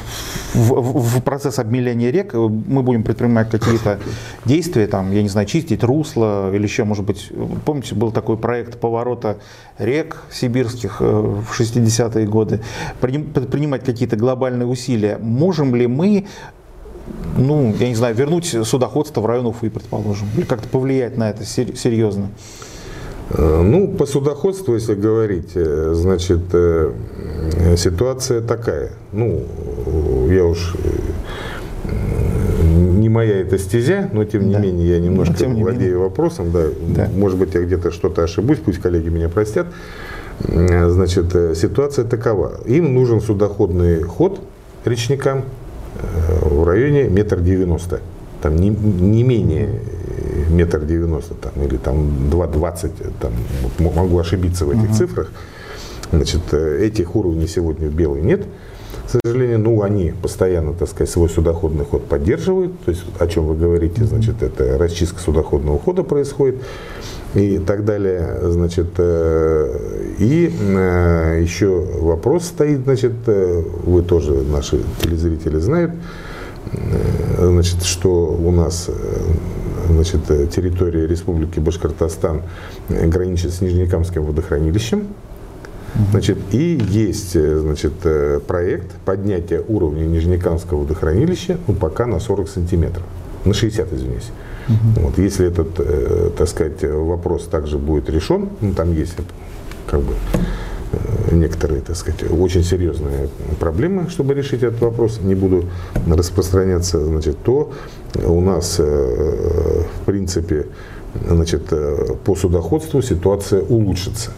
в, 0.54 0.74
в, 0.74 1.18
в 1.18 1.22
процесс 1.24 1.60
обмеления 1.60 2.12
рек, 2.12 2.34
мы 2.34 2.84
будем 2.84 3.04
предпринимать 3.04 3.50
какие-то 3.50 4.00
действия, 4.46 4.88
там, 4.88 5.12
я 5.12 5.24
не 5.24 5.30
знаю, 5.30 5.48
чистить 5.48 5.84
русло 5.84 6.54
или 6.54 6.64
еще, 6.64 6.84
может 6.84 7.06
быть, 7.06 7.32
помните, 7.66 7.96
был 7.96 8.12
такой 8.12 8.38
проект 8.38 8.80
поворота 8.80 9.38
рек 9.78 10.24
сибирских 10.32 10.98
э, 11.00 11.06
в 11.06 11.60
60-е 11.60 12.28
годы, 12.28 12.62
предпринимать 13.02 13.84
какие-то 13.84 14.16
глобальные 14.16 14.68
усилия. 14.68 15.18
Можем 15.18 15.76
ли 15.76 15.88
мы 15.88 16.28
ну, 17.38 17.74
я 17.80 17.90
не 17.90 17.96
знаю, 17.96 18.16
вернуть 18.16 18.56
судоходство 18.64 19.22
в 19.22 19.26
район 19.26 19.48
Уфы, 19.48 19.70
предположим, 19.70 20.28
или 20.38 20.46
как-то 20.46 20.68
повлиять 20.68 21.18
на 21.18 21.30
это 21.30 21.46
серьезно? 21.46 22.30
Э, 23.30 23.62
ну, 23.64 23.88
по 23.88 24.06
судоходству, 24.06 24.76
если 24.76 24.94
говорить, 24.96 25.52
э, 25.56 25.92
значит, 25.96 26.42
э, 26.54 26.92
ситуация 27.78 28.42
такая. 28.42 28.92
Ну, 29.12 29.44
я 30.30 30.46
уж 30.46 30.76
не 32.64 33.10
моя 33.10 33.42
эта 33.42 33.58
стезя, 33.58 34.10
но 34.14 34.26
тем 34.26 34.48
не 34.48 34.54
да. 34.54 34.60
менее 34.60 34.90
я 34.90 35.00
немножко 35.00 35.34
тем 35.34 35.56
владею 35.56 35.80
менее. 35.80 35.98
вопросом. 35.98 36.52
Да. 36.52 36.66
Да. 36.90 37.10
Может 37.16 37.38
быть, 37.38 37.54
я 37.54 37.62
где-то 37.62 37.92
что-то 37.92 38.24
ошибусь, 38.24 38.60
пусть 38.64 38.80
коллеги 38.80 39.10
меня 39.10 39.30
простят. 39.30 39.68
Значит, 40.40 41.32
ситуация 41.56 42.04
такова. 42.04 42.60
Им 42.66 42.94
нужен 42.94 43.22
судоходный 43.22 44.02
ход 44.04 44.42
речникам, 44.84 45.46
в 46.42 46.64
районе 46.64 47.10
метр 47.10 47.40
девяносто. 47.42 48.02
Там 48.42 48.56
не, 48.56 48.70
не 48.70 49.24
менее 49.24 49.82
метр 50.50 50.86
девяносто 50.86 51.34
там, 51.34 51.54
или 51.64 51.78
там 51.78 52.30
два 52.30 52.48
двадцать, 52.48 52.94
там, 53.20 53.34
могу 53.80 54.20
ошибиться 54.20 54.66
в 54.66 54.70
этих 54.72 54.90
uh-huh. 54.92 54.98
цифрах. 54.98 55.32
Значит, 56.12 56.42
э, 56.52 56.86
этих 56.86 57.16
уровней 57.16 57.48
сегодня 57.48 57.88
в 57.90 57.94
белой 57.94 58.22
нет. 58.22 58.46
К 59.08 59.20
сожалению, 59.24 59.60
ну, 59.60 59.82
они 59.82 60.14
постоянно, 60.22 60.74
так 60.74 60.90
сказать, 60.90 61.10
свой 61.10 61.30
судоходный 61.30 61.86
ход 61.86 62.06
поддерживают. 62.06 62.80
То 62.86 62.92
есть, 62.92 63.04
о 63.20 63.28
чем 63.28 63.46
вы 63.46 63.56
говорите, 63.56 64.04
значит, 64.04 64.42
это 64.42 64.78
расчистка 64.78 65.20
судоходного 65.20 65.80
хода 65.80 66.04
происходит 66.04 66.56
и 67.36 67.60
так 67.60 67.86
далее. 67.86 68.40
Значит, 68.42 68.88
э, 68.98 70.14
и 70.20 70.52
э, 70.60 71.40
еще 71.42 71.86
вопрос 72.00 72.46
стоит, 72.46 72.84
значит, 72.84 73.14
э, 73.28 73.62
вы 73.84 74.02
тоже, 74.04 74.32
наши 74.32 74.82
телезрители 75.02 75.60
знают, 75.60 75.92
значит, 77.38 77.84
что 77.84 78.10
у 78.28 78.52
нас 78.52 78.90
значит, 79.90 80.26
территория 80.52 81.06
Республики 81.06 81.60
Башкортостан 81.60 82.42
граничит 82.90 83.54
с 83.54 83.62
Нижнекамским 83.62 84.24
водохранилищем. 84.24 85.08
Значит, 86.12 86.38
и 86.52 86.82
есть 86.90 87.40
значит, 87.40 87.94
проект 88.48 88.92
поднятия 89.06 89.64
уровня 89.68 90.06
Нижнекамского 90.06 90.82
водохранилища 90.82 91.58
ну, 91.68 91.74
пока 91.74 92.06
на 92.06 92.20
40 92.20 92.50
сантиметров, 92.50 93.04
на 93.46 93.54
60, 93.54 93.94
извиняюсь. 93.94 94.32
Угу. 94.68 95.06
Вот, 95.06 95.18
если 95.18 95.48
этот, 95.48 95.80
э, 95.80 96.32
так 96.38 96.48
сказать, 96.48 96.84
вопрос 96.84 97.48
также 97.48 97.78
будет 97.78 98.10
решен, 98.10 98.50
ну, 98.62 98.74
там 98.74 98.94
есть 98.94 99.14
как 99.88 100.02
бы 100.02 100.14
э, 100.92 101.36
некоторые, 101.36 101.82
так 101.82 101.96
сказать, 101.96 102.24
очень 102.32 102.64
серьезные 102.64 103.30
проблемы, 103.60 104.10
чтобы 104.10 104.34
решить 104.34 104.64
этот 104.64 104.82
вопрос, 104.82 105.20
не 105.22 105.36
буду 105.36 105.66
распространяться, 106.08 107.04
значит, 107.04 107.38
то 107.44 107.72
у 108.24 108.42
нас, 108.42 108.78
э, 108.80 109.84
в 110.02 110.06
принципе, 110.06 110.68
значит, 111.28 111.68
э, 111.72 112.16
по 112.24 112.36
судоходству 112.36 113.02
ситуация 113.02 113.62
улучшится. 113.62 114.32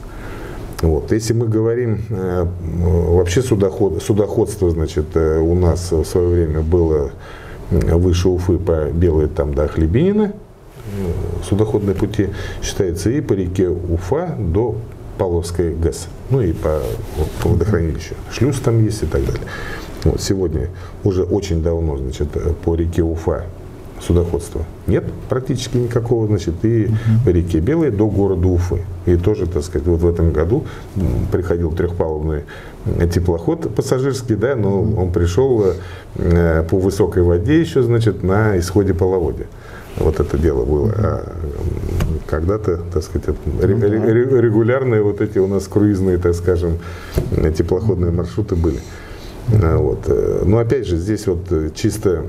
Вот. 0.82 1.12
Если 1.12 1.34
мы 1.34 1.48
говорим 1.48 2.02
вообще 2.10 3.42
судоход, 3.42 4.02
судоходство, 4.04 4.70
значит, 4.70 5.16
у 5.16 5.56
нас 5.56 5.92
в 5.92 6.06
свое 6.06 6.28
время 6.28 6.62
было 6.62 7.12
выше 7.66 8.30
Уфы 8.30 8.58
по 8.58 8.86
Белой 8.92 9.28
там 9.28 9.54
до 9.54 9.68
Хлебинина, 9.68 10.34
судоходные 11.44 11.96
пути 11.96 12.30
считается 12.62 13.10
и 13.10 13.22
по 13.22 13.34
реке 13.34 13.70
Уфа 13.70 14.36
до 14.38 14.76
Павловской 15.18 15.74
ГЭС, 15.74 16.08
ну 16.30 16.42
и 16.42 16.54
по, 16.54 16.80
по 17.42 17.50
водохранилищу. 17.50 18.14
Шлюз 18.32 18.60
там 18.60 18.84
есть 18.84 19.02
и 19.02 19.08
так 19.08 19.26
далее. 19.26 19.42
Вот 20.04 20.22
сегодня 20.22 20.70
уже 21.04 21.24
очень 21.24 21.64
давно, 21.64 21.98
значит, 21.98 22.30
по 22.64 22.76
реке 22.76 23.02
Уфа 23.02 23.46
судоходства 24.02 24.66
нет 24.88 25.04
практически 25.30 25.78
никакого, 25.78 26.28
значит, 26.28 26.54
и 26.64 26.86
uh 26.86 26.90
по 27.26 27.30
реке 27.30 27.60
Белой 27.60 27.92
до 27.92 28.08
города 28.08 28.48
Уфы. 28.48 28.82
И 29.06 29.16
тоже, 29.16 29.46
так 29.48 29.64
сказать, 29.64 29.88
вот 29.88 30.02
в 30.02 30.08
этом 30.08 30.32
году 30.32 30.66
приходил 31.32 31.72
трехпалубный 31.72 32.44
теплоход 33.14 33.74
пассажирский, 33.76 34.36
да, 34.36 34.56
но 34.56 34.82
он 34.82 35.12
пришел 35.12 35.74
э, 36.16 36.64
по 36.70 36.78
высокой 36.78 37.24
воде 37.24 37.60
еще, 37.60 37.84
значит, 37.84 38.24
на 38.24 38.58
исходе 38.58 38.94
половодья. 38.94 39.48
Вот 39.98 40.20
это 40.20 40.38
дело 40.38 40.64
было. 40.64 40.94
А 40.98 41.34
когда-то, 42.28 42.78
так 42.94 43.04
сказать, 43.04 43.36
регулярные 43.62 45.02
вот 45.02 45.22
эти 45.22 45.40
у 45.40 45.48
нас 45.48 45.68
круизные, 45.68 46.18
так 46.18 46.36
скажем, 46.36 46.78
теплоходные 47.58 48.12
маршруты 48.12 48.56
были. 48.56 48.80
А, 49.54 49.78
вот. 49.78 50.04
Э, 50.08 50.44
но 50.46 50.58
опять 50.58 50.88
же, 50.88 50.98
здесь 50.98 51.28
вот 51.28 51.48
чисто 51.76 52.24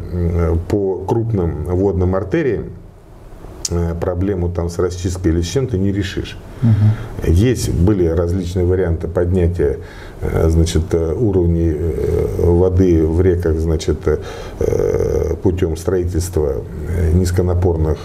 по 0.68 1.04
крупным 1.06 1.64
водным 1.64 2.14
артериям 2.14 2.66
Э, 3.70 3.94
проблему 4.00 4.48
там 4.48 4.70
с 4.70 4.78
расчисткой 4.78 5.32
или 5.32 5.42
с 5.42 5.46
чем-то 5.46 5.76
не 5.76 5.92
решишь. 5.92 6.38
Угу. 6.62 7.32
Есть, 7.32 7.70
были 7.70 8.06
различные 8.06 8.64
варианты 8.64 9.08
поднятия 9.08 9.78
э, 10.22 10.48
значит, 10.48 10.84
э, 10.92 11.14
уровней 11.14 11.76
воды 12.38 13.06
в 13.06 13.20
реках 13.20 13.58
значит, 13.58 13.98
путем 15.42 15.76
строительства 15.76 16.62
низконапорных 17.12 17.98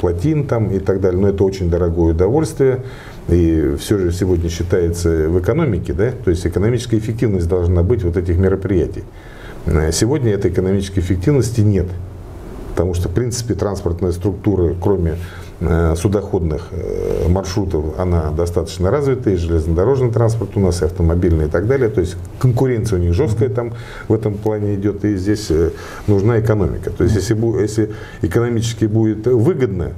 плотин 0.00 0.46
там 0.46 0.70
и 0.70 0.78
так 0.78 1.00
далее. 1.00 1.20
Но 1.20 1.28
это 1.28 1.42
очень 1.44 1.70
дорогое 1.70 2.12
удовольствие. 2.12 2.80
И 3.28 3.76
все 3.78 3.98
же 3.98 4.10
сегодня 4.12 4.48
считается 4.48 5.28
в 5.28 5.38
экономике, 5.38 5.92
да, 5.92 6.12
то 6.12 6.30
есть 6.30 6.46
экономическая 6.46 6.98
эффективность 6.98 7.46
должна 7.48 7.82
быть 7.82 8.02
вот 8.02 8.16
этих 8.16 8.38
мероприятий. 8.38 9.04
Сегодня 9.92 10.32
этой 10.32 10.50
экономической 10.50 11.00
эффективности 11.00 11.60
нет. 11.60 11.86
Потому 12.70 12.94
что, 12.94 13.08
в 13.08 13.12
принципе, 13.12 13.54
транспортная 13.54 14.12
структура, 14.12 14.72
кроме 14.80 15.16
э, 15.58 15.96
судоходных 15.96 16.68
э, 16.70 17.28
маршрутов, 17.28 17.98
она 17.98 18.30
достаточно 18.30 18.88
развита, 18.88 19.30
и 19.30 19.36
железнодорожный 19.36 20.12
транспорт 20.12 20.50
у 20.54 20.60
нас, 20.60 20.80
и 20.80 20.84
автомобильный 20.84 21.46
и 21.46 21.50
так 21.50 21.66
далее. 21.66 21.88
То 21.88 22.00
есть 22.00 22.16
конкуренция 22.38 23.00
у 23.00 23.02
них 23.02 23.14
жесткая 23.14 23.48
там 23.48 23.74
в 24.06 24.14
этом 24.14 24.34
плане 24.34 24.76
идет, 24.76 25.04
и 25.04 25.16
здесь 25.16 25.50
нужна 26.06 26.38
экономика. 26.38 26.90
То 26.90 27.02
есть 27.02 27.16
если, 27.16 27.34
если 27.60 27.90
экономически 28.22 28.84
будет 28.84 29.26
выгодно 29.26 29.94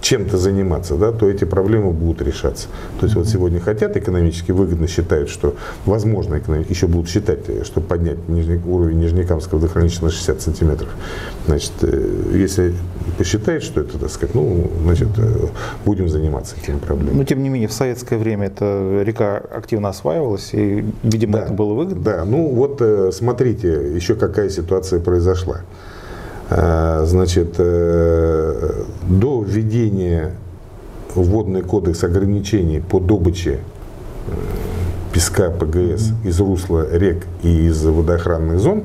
чем-то 0.00 0.38
заниматься, 0.38 0.96
да, 0.96 1.12
то 1.12 1.28
эти 1.28 1.44
проблемы 1.44 1.92
будут 1.92 2.22
решаться. 2.22 2.68
То 3.00 3.06
есть 3.06 3.16
вот 3.16 3.28
сегодня 3.28 3.60
хотят 3.60 3.96
экономически 3.96 4.52
выгодно, 4.52 4.86
считают, 4.86 5.28
что 5.28 5.56
возможно, 5.84 6.40
еще 6.68 6.86
будут 6.86 7.08
считать, 7.08 7.40
что 7.64 7.80
поднять 7.80 8.28
нижний, 8.28 8.60
уровень 8.64 8.98
Нижнекамского 9.00 9.58
водохранилища 9.58 10.04
на 10.04 10.10
60 10.10 10.42
сантиметров. 10.42 10.88
Значит, 11.46 11.72
э, 11.82 12.32
если 12.34 12.74
посчитает, 13.18 13.62
что 13.62 13.80
это, 13.80 13.98
так 13.98 14.10
сказать, 14.10 14.34
ну, 14.34 14.70
значит, 14.82 15.08
э, 15.18 15.46
будем 15.84 16.08
заниматься 16.08 16.56
этими 16.62 16.78
проблемами. 16.78 17.16
Но 17.16 17.24
тем 17.24 17.42
не 17.42 17.48
менее, 17.48 17.68
в 17.68 17.72
советское 17.72 18.18
время 18.18 18.48
эта 18.48 19.02
река 19.02 19.36
активно 19.38 19.88
осваивалась, 19.88 20.50
и, 20.52 20.84
видимо, 21.02 21.34
да, 21.34 21.44
это 21.44 21.52
было 21.52 21.74
выгодно. 21.74 22.02
Да, 22.02 22.24
ну 22.24 22.48
вот 22.48 22.78
э, 22.80 23.10
смотрите, 23.12 23.94
еще 23.94 24.14
какая 24.14 24.50
ситуация 24.50 25.00
произошла. 25.00 25.62
Э, 26.48 27.02
значит, 27.06 27.54
э, 27.58 28.84
до 29.08 29.42
введения 29.42 30.32
в 31.14 31.22
водный 31.22 31.62
кодекс 31.62 32.04
ограничений 32.04 32.80
по 32.80 33.00
добыче 33.00 33.58
э, 34.28 34.30
песка 35.12 35.50
ПГС 35.50 36.12
из 36.24 36.38
русла 36.38 36.86
рек 36.96 37.24
и 37.42 37.66
из 37.66 37.84
водоохранных 37.84 38.60
зон, 38.60 38.84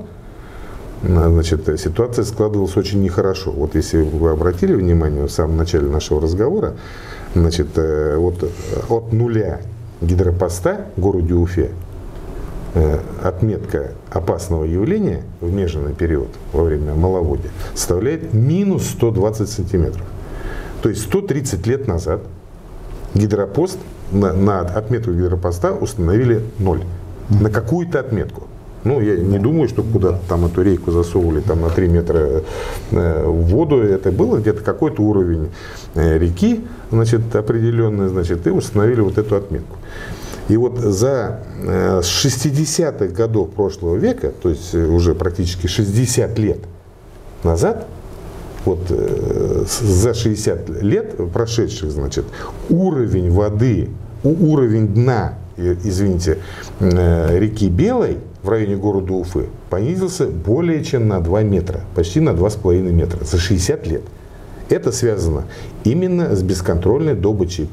значит, 1.04 1.67
ситуация 1.80 2.26
складывалась 2.26 2.78
очень 2.78 3.02
нехорошо. 3.02 3.52
Вот 3.52 3.76
если 3.76 4.02
вы 4.02 4.32
обратили 4.32 4.74
внимание 4.74 5.28
в 5.28 5.32
самом 5.32 5.58
начале 5.58 5.88
нашего 5.88 6.21
разговора, 6.21 6.74
значит, 7.36 7.67
вот 7.76 8.50
от 8.89 9.13
нуля 9.13 9.62
гидропоста 10.02 10.88
в 10.95 11.02
городе 11.02 11.34
Уфе 11.34 11.71
отметка 13.22 13.92
опасного 14.10 14.64
явления 14.64 15.24
в 15.42 15.52
межный 15.52 15.94
период 15.94 16.30
во 16.54 16.64
время 16.64 16.94
маловодья 16.94 17.50
составляет 17.74 18.34
минус 18.34 18.88
120 18.92 19.50
сантиметров. 19.50 20.06
То 20.82 20.90
есть 20.90 21.04
130 21.04 21.68
лет 21.68 21.88
назад 21.88 22.22
гидропост 23.14 23.78
на, 24.12 24.34
на 24.34 24.62
отметку 24.62 25.12
гидропоста 25.12 25.74
установили 25.74 26.42
ноль. 26.60 26.84
На 27.30 27.50
какую-то 27.50 28.00
отметку. 28.00 28.44
Ну, 28.84 29.00
я 29.00 29.16
не 29.16 29.38
думаю, 29.38 29.70
что 29.70 29.84
куда-то 29.84 30.20
там 30.28 30.46
эту 30.46 30.64
рейку 30.64 30.92
засовывали 30.92 31.42
там, 31.42 31.62
на 31.62 31.70
3 31.70 31.88
метра 31.88 32.42
э, 32.92 33.26
в 33.26 33.44
воду. 33.44 33.78
Это 33.78 34.12
было 34.12 34.38
где-то 34.38 34.64
какой-то 34.64 35.04
уровень 35.04 35.50
э, 35.94 36.18
реки, 36.18 36.66
значит, 36.92 37.36
определенный, 37.36 38.10
значит, 38.10 38.48
и 38.48 38.50
установили 38.50 39.02
вот 39.02 39.20
эту 39.20 39.36
отметку. 39.36 39.78
И 40.50 40.58
вот 40.58 40.80
за 40.80 41.40
60-х 41.62 43.06
э, 43.06 43.08
годов 43.10 43.52
прошлого 43.52 43.96
века, 43.96 44.32
то 44.42 44.50
есть 44.50 44.74
э, 44.74 44.86
уже 44.86 45.16
практически 45.16 45.68
60 45.68 46.38
лет 46.40 46.60
назад, 47.44 47.88
вот 48.66 48.80
э, 48.90 49.64
за 49.66 50.14
60 50.14 50.70
лет 50.82 51.16
прошедших, 51.32 51.92
значит, 51.92 52.26
уровень 52.70 53.32
воды, 53.32 53.90
уровень 54.24 54.88
дна, 54.88 55.36
извините, 55.58 56.40
реки 56.80 57.70
Белой 57.70 58.18
в 58.44 58.50
районе 58.50 58.76
города 58.76 59.14
Уфы 59.14 59.46
понизился 59.70 60.28
более 60.28 60.84
чем 60.84 61.08
на 61.08 61.22
2 61.22 61.44
метра, 61.44 61.82
почти 61.96 62.20
на 62.20 62.32
2,5 62.32 62.92
метра 62.92 63.24
за 63.24 63.38
60 63.38 63.88
лет. 63.88 64.02
Это 64.70 64.92
связано 64.92 65.44
именно 65.84 66.36
с 66.36 66.42
бесконтрольной 66.42 67.14
добычей 67.14 67.70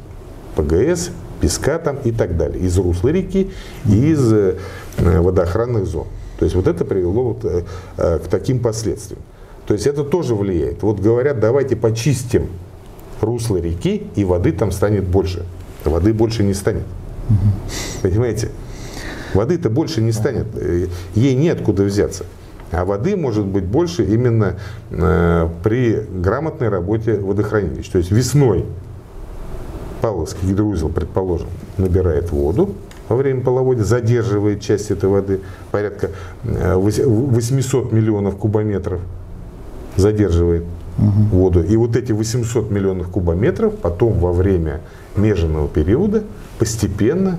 ПГС 0.56 1.10
песка 1.40 1.78
там 1.78 1.96
и 2.04 2.12
так 2.12 2.36
далее, 2.36 2.60
из 2.60 2.76
русла 2.78 3.08
реки 3.08 3.50
и 3.86 4.12
из 4.12 4.32
э, 4.32 4.56
водоохранных 4.98 5.86
зон. 5.86 6.06
То 6.38 6.44
есть 6.44 6.54
вот 6.54 6.66
это 6.66 6.84
привело 6.84 7.34
вот, 7.34 7.44
э, 7.44 7.64
э, 7.96 8.18
к 8.18 8.28
таким 8.28 8.60
последствиям. 8.60 9.20
То 9.66 9.74
есть 9.74 9.86
это 9.86 10.04
тоже 10.04 10.34
влияет. 10.34 10.82
Вот 10.82 11.00
говорят, 11.00 11.40
давайте 11.40 11.76
почистим 11.76 12.48
русло 13.20 13.56
реки, 13.56 14.06
и 14.14 14.24
воды 14.24 14.52
там 14.52 14.72
станет 14.72 15.04
больше. 15.04 15.44
Воды 15.84 16.12
больше 16.14 16.42
не 16.42 16.54
станет. 16.54 16.84
Понимаете? 18.02 18.48
Воды-то 19.34 19.68
больше 19.68 20.00
не 20.00 20.12
станет. 20.12 20.46
Ей 21.14 21.34
неоткуда 21.34 21.82
взяться. 21.82 22.24
А 22.70 22.84
воды 22.84 23.16
может 23.16 23.46
быть 23.46 23.64
больше 23.64 24.04
именно 24.04 24.56
э, 24.90 25.48
при 25.62 26.00
грамотной 26.00 26.68
работе 26.68 27.18
водохранилищ. 27.18 27.88
То 27.88 27.98
есть 27.98 28.10
весной 28.10 28.66
Павловский 30.00 30.48
гидроузел, 30.48 30.88
предположим, 30.88 31.48
набирает 31.76 32.30
воду 32.30 32.74
во 33.08 33.16
время 33.16 33.42
половодья, 33.42 33.84
задерживает 33.84 34.60
часть 34.60 34.90
этой 34.90 35.08
воды, 35.08 35.40
порядка 35.70 36.10
800 36.44 37.92
э, 37.92 37.94
миллионов 37.94 38.36
кубометров 38.36 39.00
задерживает 39.96 40.64
угу. 40.98 41.36
воду. 41.36 41.62
И 41.62 41.76
вот 41.76 41.96
эти 41.96 42.12
800 42.12 42.70
миллионов 42.70 43.08
кубометров 43.08 43.74
потом 43.76 44.18
во 44.18 44.32
время 44.32 44.80
меженного 45.16 45.68
периода 45.68 46.22
постепенно 46.58 47.38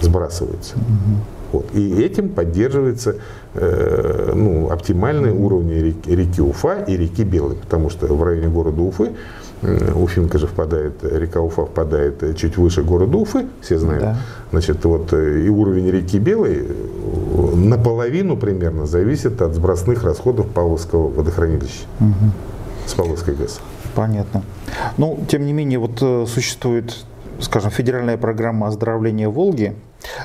сбрасываются. 0.00 0.76
Угу. 0.76 1.16
Вот. 1.52 1.66
И 1.74 2.02
этим 2.02 2.30
поддерживается 2.30 3.16
э, 3.54 4.32
ну, 4.34 4.70
оптимальный 4.70 5.30
уровень 5.30 5.70
реки, 5.70 6.10
реки 6.10 6.40
Уфа 6.40 6.82
и 6.82 6.96
реки 6.96 7.22
Белой, 7.22 7.54
потому 7.56 7.90
что 7.90 8.12
в 8.12 8.22
районе 8.22 8.48
города 8.48 8.82
Уфы 8.82 9.12
Уфимка 9.94 10.38
же 10.38 10.46
впадает, 10.46 10.92
река 11.02 11.40
Уфа 11.40 11.64
впадает 11.64 12.36
чуть 12.36 12.56
выше 12.56 12.82
города 12.82 13.16
Уфы, 13.16 13.46
все 13.60 13.78
знают. 13.78 14.02
Да. 14.02 14.16
Значит, 14.50 14.84
вот 14.84 15.12
э, 15.12 15.46
и 15.46 15.48
уровень 15.48 15.90
реки 15.90 16.18
Белой 16.18 16.64
э, 16.66 17.54
наполовину 17.54 18.36
примерно 18.36 18.86
зависит 18.86 19.42
от 19.42 19.54
сбросных 19.54 20.04
расходов 20.04 20.48
Павловского 20.48 21.08
водохранилища 21.08 21.84
угу. 22.00 22.30
с 22.86 22.94
Павловской 22.94 23.34
ГЭС. 23.34 23.60
Понятно. 23.94 24.42
Ну, 24.96 25.18
тем 25.28 25.46
не 25.46 25.52
менее, 25.52 25.78
вот 25.78 25.98
э, 26.02 26.26
существует, 26.26 27.04
скажем, 27.40 27.70
федеральная 27.70 28.16
программа 28.16 28.68
оздоровления 28.68 29.28
Волги, 29.28 29.74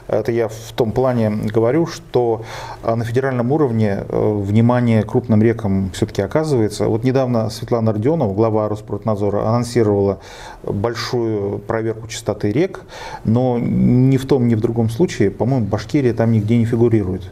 это 0.08 0.32
я 0.32 0.48
в 0.48 0.72
том 0.76 0.92
плане 0.92 1.30
говорю, 1.30 1.86
что 1.88 2.44
а, 2.84 2.96
на 2.96 3.04
федеральном 3.04 3.52
уровне 3.52 4.04
э, 4.08 4.42
внимание 4.44 5.04
крупным 5.04 5.42
рекам 5.42 5.92
все-таки 5.94 6.22
оказывается. 6.22 6.88
Вот 6.88 7.04
недавно 7.04 7.50
Светлана 7.50 7.94
Родионова, 7.94 8.34
глава 8.34 8.70
Роспроднадзора, 8.70 9.48
анонсировала 9.48 10.20
большую 10.64 11.60
проверку 11.60 12.08
чистоты 12.08 12.52
рек, 12.52 12.82
но 13.24 13.58
ни 13.60 14.18
в 14.18 14.26
том, 14.26 14.48
ни 14.48 14.56
в 14.56 14.62
другом 14.62 14.90
случае, 14.90 15.32
по-моему, 15.32 15.66
Башкирия 15.66 16.14
там 16.14 16.32
нигде 16.32 16.58
не 16.58 16.66
фигурирует. 16.66 17.32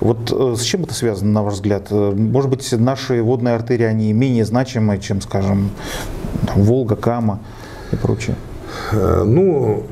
Вот 0.00 0.32
э, 0.32 0.54
с 0.56 0.62
чем 0.62 0.84
это 0.84 0.94
связано, 0.94 1.32
на 1.32 1.42
ваш 1.42 1.54
взгляд? 1.54 1.88
Э, 1.90 2.12
может 2.12 2.50
быть, 2.50 2.70
наши 2.72 3.22
водные 3.22 3.54
артерии, 3.54 3.86
они 3.86 4.12
менее 4.12 4.44
значимы, 4.44 4.98
чем, 4.98 5.20
скажем, 5.20 5.70
Волга, 6.54 6.96
Кама 6.96 7.40
и 7.92 7.96
прочее? 7.96 8.36
Ну, 8.92 9.84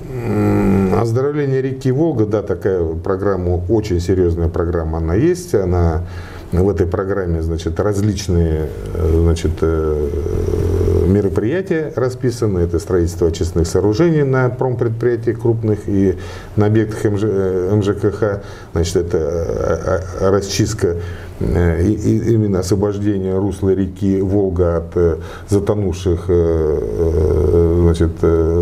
Оздоровление 0.96 1.62
реки 1.62 1.90
Волга, 1.90 2.26
да, 2.26 2.42
такая 2.42 2.84
программа, 2.94 3.60
очень 3.68 4.00
серьезная 4.00 4.48
программа, 4.48 4.98
она 4.98 5.14
есть. 5.14 5.54
Она 5.54 6.04
в 6.52 6.68
этой 6.68 6.86
программе, 6.86 7.42
значит, 7.42 7.78
различные, 7.78 8.68
значит, 9.14 9.52
э, 9.60 11.06
мероприятия 11.06 11.92
расписаны. 11.94 12.60
Это 12.60 12.78
строительство 12.80 13.28
очистных 13.28 13.66
сооружений 13.66 14.24
на 14.24 14.48
промпредприятиях 14.48 15.40
крупных 15.40 15.88
и 15.88 16.16
на 16.56 16.66
объектах 16.66 17.04
МЖКХ. 17.04 18.22
Э, 18.22 18.40
значит, 18.72 18.96
это 18.96 19.18
э, 19.18 20.30
расчистка 20.30 20.96
именно 21.40 22.58
освобождение 22.58 23.38
русла 23.38 23.70
реки 23.70 24.20
Волга 24.20 24.76
от 24.76 25.20
затонувших 25.48 26.26
значит, 26.26 28.10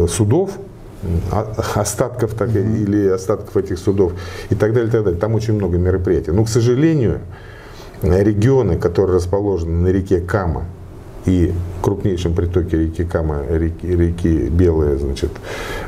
судов 0.08 0.52
остатков 1.74 2.34
так, 2.34 2.50
mm-hmm. 2.50 2.82
или 2.82 3.08
остатков 3.08 3.56
этих 3.56 3.78
судов 3.78 4.12
и 4.50 4.54
так 4.54 4.72
далее, 4.72 4.88
и 4.88 4.92
так 4.92 5.04
далее. 5.04 5.20
Там 5.20 5.34
очень 5.34 5.54
много 5.54 5.78
мероприятий. 5.78 6.32
Но, 6.32 6.44
к 6.44 6.48
сожалению, 6.48 7.20
регионы, 8.02 8.76
которые 8.76 9.16
расположены 9.16 9.82
на 9.82 9.88
реке 9.88 10.20
Кама 10.20 10.64
и 11.26 11.52
крупнейшем 11.82 12.34
притоке 12.34 12.78
реки 12.78 13.04
Кама, 13.04 13.42
реки, 13.48 13.86
реки 13.86 14.48
Белая, 14.48 14.96
значит, 14.96 15.30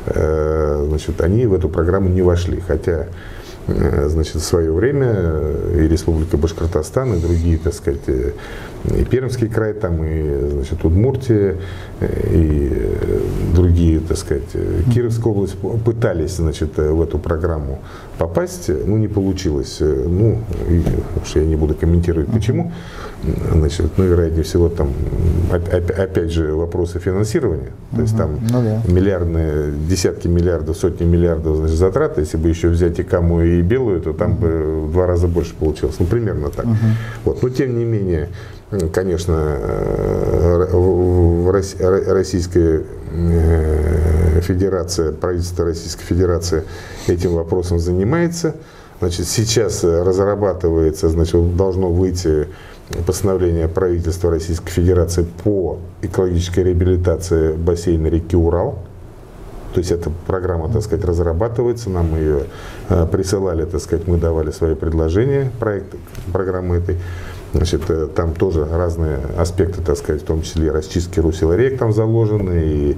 э, 0.05 0.85
значит, 0.87 1.19
они 1.21 1.45
в 1.45 1.53
эту 1.53 1.69
программу 1.69 2.09
не 2.09 2.21
вошли. 2.21 2.61
Хотя 2.65 3.07
значит, 3.67 4.35
в 4.35 4.43
свое 4.43 4.71
время 4.71 5.13
и 5.75 5.87
Республика 5.87 6.37
Башкортостан, 6.37 7.13
и 7.13 7.19
другие, 7.19 7.57
так 7.57 7.73
сказать, 7.73 8.07
и 8.07 9.03
Пермский 9.05 9.47
край, 9.47 9.73
там, 9.73 10.03
и, 10.03 10.49
значит, 10.49 10.83
Удмуртия, 10.83 11.57
и 12.01 12.97
другие, 13.53 13.99
так 13.99 14.17
сказать, 14.17 14.49
Кировская 14.93 15.31
область 15.33 15.57
пытались, 15.85 16.37
значит, 16.37 16.77
в 16.77 17.01
эту 17.01 17.19
программу 17.19 17.79
попасть, 18.21 18.69
ну, 18.69 18.97
не 18.97 19.07
получилось. 19.07 19.77
Ну, 19.79 20.37
и, 20.69 20.83
уж 21.21 21.35
я 21.35 21.43
не 21.43 21.55
буду 21.55 21.73
комментировать, 21.73 22.29
почему. 22.31 22.71
Значит, 23.51 23.97
ну, 23.97 24.03
вероятнее 24.03 24.43
всего, 24.43 24.69
там, 24.69 24.89
опять 25.51 26.31
же, 26.31 26.53
вопросы 26.53 26.99
финансирования. 26.99 27.71
То 27.95 28.01
есть 28.01 28.15
там 28.15 28.39
ну, 28.51 28.61
да. 28.61 28.91
миллиардные, 28.91 29.73
десятки 29.89 30.27
миллиардов, 30.27 30.77
сотни 30.77 31.05
миллиардов 31.05 31.57
значит, 31.57 31.77
затрат. 31.77 32.19
Если 32.19 32.37
бы 32.37 32.49
еще 32.49 32.69
взять 32.69 32.99
и 32.99 33.03
каму, 33.03 33.41
и 33.41 33.61
белую, 33.61 34.01
то 34.01 34.13
там 34.13 34.35
бы 34.35 34.85
в 34.85 34.91
два 34.91 35.07
раза 35.07 35.27
больше 35.27 35.55
получилось. 35.55 35.95
Ну, 35.99 36.05
примерно 36.05 36.49
так. 36.49 36.65
Вот. 37.25 37.41
Но, 37.41 37.49
тем 37.49 37.77
не 37.77 37.85
менее, 37.85 38.29
конечно, 38.93 39.57
э, 39.59 40.67
в 40.71 41.49
Российской 41.49 42.83
э, 43.11 44.20
Федерация, 44.41 45.11
правительство 45.11 45.65
Российской 45.65 46.03
Федерации 46.03 46.63
этим 47.07 47.33
вопросом 47.33 47.79
занимается. 47.79 48.55
Значит, 48.99 49.27
сейчас 49.27 49.83
разрабатывается, 49.83 51.09
значит, 51.09 51.55
должно 51.55 51.91
выйти 51.91 52.47
постановление 53.05 53.67
правительства 53.67 54.29
Российской 54.29 54.69
Федерации 54.69 55.25
по 55.43 55.79
экологической 56.01 56.63
реабилитации 56.63 57.53
бассейна 57.53 58.07
реки 58.07 58.35
Урал. 58.35 58.79
То 59.73 59.79
есть 59.79 59.91
эта 59.91 60.11
программа, 60.27 60.71
так 60.71 60.83
сказать, 60.83 61.05
разрабатывается, 61.05 61.89
нам 61.89 62.15
ее 62.15 62.43
э, 62.89 63.07
присылали, 63.09 63.63
так 63.63 63.79
сказать, 63.81 64.05
мы 64.05 64.17
давали 64.17 64.51
свои 64.51 64.75
предложения, 64.75 65.49
проект 65.59 65.95
программы 66.33 66.75
этой. 66.75 66.97
Значит, 67.53 67.81
э, 67.89 68.07
там 68.15 68.33
тоже 68.33 68.65
разные 68.65 69.17
аспекты, 69.37 69.81
так 69.81 69.97
сказать, 69.97 70.21
в 70.21 70.25
том 70.25 70.41
числе 70.41 70.71
расчистки 70.71 71.19
русел 71.19 71.53
рек 71.53 71.77
там 71.77 71.91
заложены, 71.91 72.61
и 72.63 72.97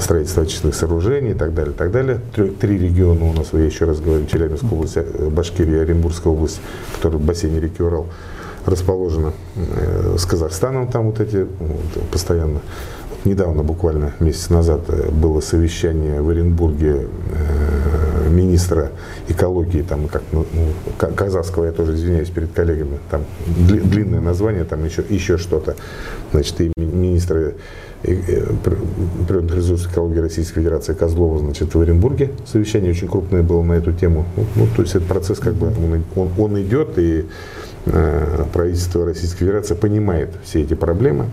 строительство 0.00 0.42
очистных 0.42 0.74
сооружений 0.74 1.30
и 1.30 1.34
так 1.34 1.54
далее, 1.54 1.72
так 1.76 1.92
далее. 1.92 2.20
Три, 2.34 2.50
три 2.50 2.78
региона 2.78 3.24
у 3.26 3.32
нас, 3.32 3.48
я 3.52 3.60
еще 3.60 3.84
раз 3.84 4.00
говорю, 4.00 4.26
Челябинская 4.26 4.70
область, 4.70 4.96
э, 4.96 5.28
Башкирия, 5.30 5.82
Оренбургская 5.82 6.32
область, 6.32 6.60
которые 6.96 7.20
в 7.20 7.24
бассейне 7.24 7.60
реки 7.60 7.82
Урал 7.82 8.06
расположена 8.66 9.32
э, 9.54 10.16
с 10.18 10.24
Казахстаном, 10.24 10.88
там 10.88 11.06
вот 11.06 11.20
эти 11.20 11.46
постоянно. 12.10 12.60
Недавно, 13.24 13.62
буквально 13.62 14.12
месяц 14.20 14.50
назад, 14.50 14.82
было 15.12 15.40
совещание 15.40 16.20
в 16.20 16.28
Оренбурге 16.28 17.06
министра 18.34 18.90
экологии, 19.28 19.82
там 19.82 20.08
как 20.08 20.22
ну, 20.32 20.46
ну 20.52 21.08
казахского, 21.14 21.66
я 21.66 21.72
тоже 21.72 21.94
извиняюсь 21.94 22.30
перед 22.30 22.52
коллегами, 22.52 22.98
там 23.10 23.24
длинное 23.46 24.20
название, 24.20 24.64
там 24.64 24.84
еще, 24.84 25.04
еще 25.08 25.38
что-то. 25.38 25.76
Значит, 26.32 26.60
и 26.60 26.72
министра 26.76 27.52
природных 28.02 29.56
ресурсов 29.56 29.90
экологии 29.90 30.18
Российской 30.18 30.60
Федерации 30.60 30.92
Козлова, 30.92 31.38
значит, 31.38 31.74
в 31.74 31.80
Оренбурге. 31.80 32.32
Совещание 32.44 32.90
очень 32.90 33.08
крупное 33.08 33.42
было 33.42 33.62
на 33.62 33.72
эту 33.74 33.92
тему. 33.92 34.26
Ну, 34.36 34.44
ну 34.56 34.66
то 34.76 34.82
есть 34.82 34.94
этот 34.94 35.08
процесс 35.08 35.38
как 35.38 35.54
бы 35.54 35.68
он, 35.68 36.04
он, 36.14 36.30
он 36.36 36.62
идет, 36.62 36.98
и 36.98 37.24
Э, 37.86 38.44
правительство 38.52 39.04
Российской 39.04 39.40
Федерации 39.40 39.74
понимает 39.74 40.30
все 40.42 40.62
эти 40.62 40.74
проблемы. 40.74 41.26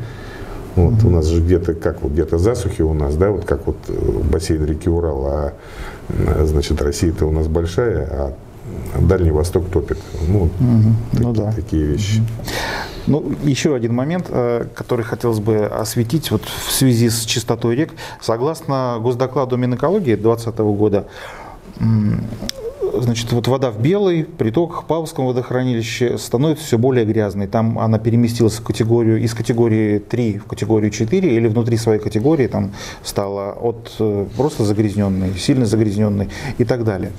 Вот, 0.76 0.94
mm-hmm. 0.94 1.08
У 1.08 1.10
нас 1.10 1.26
же 1.26 1.42
где-то, 1.42 1.74
как 1.74 2.02
вот 2.02 2.14
где-то 2.14 2.38
засухи 2.38 2.82
у 2.82 2.94
нас, 2.94 3.16
да, 3.16 3.30
вот 3.30 3.46
как 3.46 3.68
вот 3.68 3.78
э, 3.88 3.94
бассейн 4.32 4.66
реки 4.66 4.90
Урал, 4.90 5.26
а 5.26 5.54
э, 6.10 6.46
значит 6.46 6.82
Россия-то 6.82 7.26
у 7.26 7.32
нас 7.32 7.48
большая, 7.48 8.08
а 8.10 8.34
Дальний 9.00 9.32
Восток 9.32 9.70
топит. 9.70 9.98
Ну, 10.28 10.46
mm-hmm. 10.46 11.12
таки, 11.12 11.24
ну 11.24 11.34
да. 11.34 11.52
такие 11.52 11.84
вещи. 11.84 12.24
Ну, 13.08 13.34
еще 13.44 13.76
один 13.76 13.96
момент, 13.96 14.28
который 14.76 15.04
хотелось 15.04 15.40
бы 15.40 15.66
осветить 15.66 16.30
вот 16.30 16.44
в 16.44 16.72
связи 16.72 17.10
с 17.10 17.26
чистотой 17.26 17.76
рек. 17.76 17.92
Согласно 18.22 19.00
госдокладу 19.02 19.58
Минэкологии 19.58 20.16
2020 20.16 20.60
года, 20.60 21.08
значит, 23.04 23.32
вот 23.32 23.48
вода 23.48 23.72
в 23.72 23.80
Белой, 23.82 24.24
притоках, 24.24 24.86
Павловском 24.86 25.26
водохранилище 25.26 26.18
становится 26.18 26.66
все 26.66 26.78
более 26.78 27.06
грязной. 27.06 27.48
Там 27.48 27.80
она 27.80 28.00
переместилась 28.00 28.56
в 28.56 28.64
категорию, 28.64 29.22
из 29.22 29.34
категории 29.34 30.00
3 30.00 30.40
в 30.40 30.46
категорию 30.46 30.92
4 30.92 31.36
или 31.36 31.48
внутри 31.48 31.78
своей 31.78 32.00
категории 32.00 32.48
там 32.48 32.72
стала 33.04 33.54
от 33.54 33.96
э, 34.00 34.26
просто 34.38 34.64
загрязненной, 34.64 35.38
сильно 35.38 35.66
загрязненной 35.66 36.30
и 36.58 36.64
так 36.64 36.84
далее. 36.84 37.12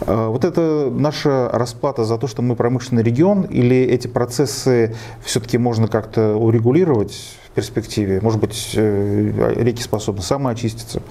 А, 0.00 0.28
вот 0.28 0.44
это 0.44 0.90
наша 0.90 1.48
расплата 1.52 2.04
за 2.04 2.18
то, 2.18 2.26
что 2.26 2.42
мы 2.42 2.56
промышленный 2.56 3.02
регион 3.02 3.42
или 3.42 3.76
эти 3.76 4.06
процессы 4.06 4.94
все-таки 5.24 5.58
можно 5.58 5.88
как-то 5.88 6.36
урегулировать 6.36 7.14
в 7.48 7.50
перспективе? 7.50 8.20
Может 8.20 8.40
быть, 8.40 8.70
э, 8.74 9.54
реки 9.56 9.82
способны 9.82 10.22
самоочиститься? 10.22 11.02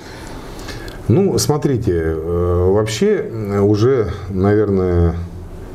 Ну, 1.08 1.38
смотрите, 1.38 1.92
э, 1.94 2.72
вообще 2.72 3.30
э, 3.30 3.60
уже, 3.60 4.12
наверное, 4.30 5.16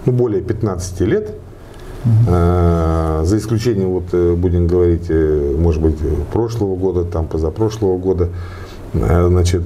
ну, 0.07 0.13
более 0.13 0.43
15 0.43 1.01
лет, 1.01 1.31
Uh-huh. 2.05 3.25
За 3.25 3.37
исключением, 3.37 3.89
вот 3.89 4.39
будем 4.39 4.69
говорить, 4.69 5.11
может 5.11 5.83
быть, 5.83 5.97
прошлого 6.33 6.77
года, 6.77 7.05
там 7.05 7.27
позапрошлого 7.27 7.99
года, 7.99 8.29
значит, 8.93 9.65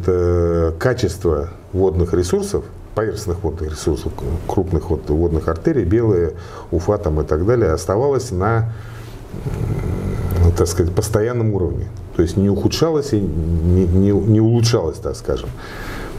качество 0.79 1.51
водных 1.75 2.14
ресурсов, 2.14 2.64
поверхностных 2.94 3.44
водных 3.44 3.70
ресурсов, 3.70 4.12
крупных 4.48 4.88
вот 4.88 5.11
водных 5.11 5.46
артерий, 5.46 5.85
белые, 5.85 6.33
уфа 6.70 6.96
там 6.96 7.20
и 7.20 7.25
так 7.25 7.44
далее, 7.44 7.72
оставалось 7.72 8.31
на, 8.31 8.72
так 10.57 10.66
сказать, 10.66 10.94
постоянном 10.94 11.53
уровне. 11.53 11.88
То 12.16 12.22
есть 12.22 12.37
не 12.37 12.51
ухудшалось 12.51 13.12
и 13.12 13.20
не, 13.20 13.87
не, 13.87 14.11
не 14.11 14.40
улучшалось, 14.40 14.98
так 14.98 15.16
скажем. 15.16 15.48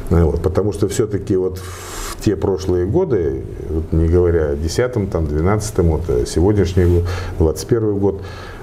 Вот, 0.10 0.42
потому 0.42 0.74
что 0.74 0.88
все-таки 0.88 1.36
вот 1.36 1.58
в 1.58 2.22
те 2.24 2.36
прошлые 2.36 2.86
годы, 2.86 3.44
вот 3.70 3.92
не 3.92 4.08
говоря 4.08 4.50
о 4.50 4.56
10 4.56 5.10
там, 5.12 5.28
12 5.28 5.78
вот 5.80 6.02
э, 6.10 6.26
сегодняшний 6.26 6.86
год, 6.86 7.04
21 7.40 7.98
год, 7.98 8.22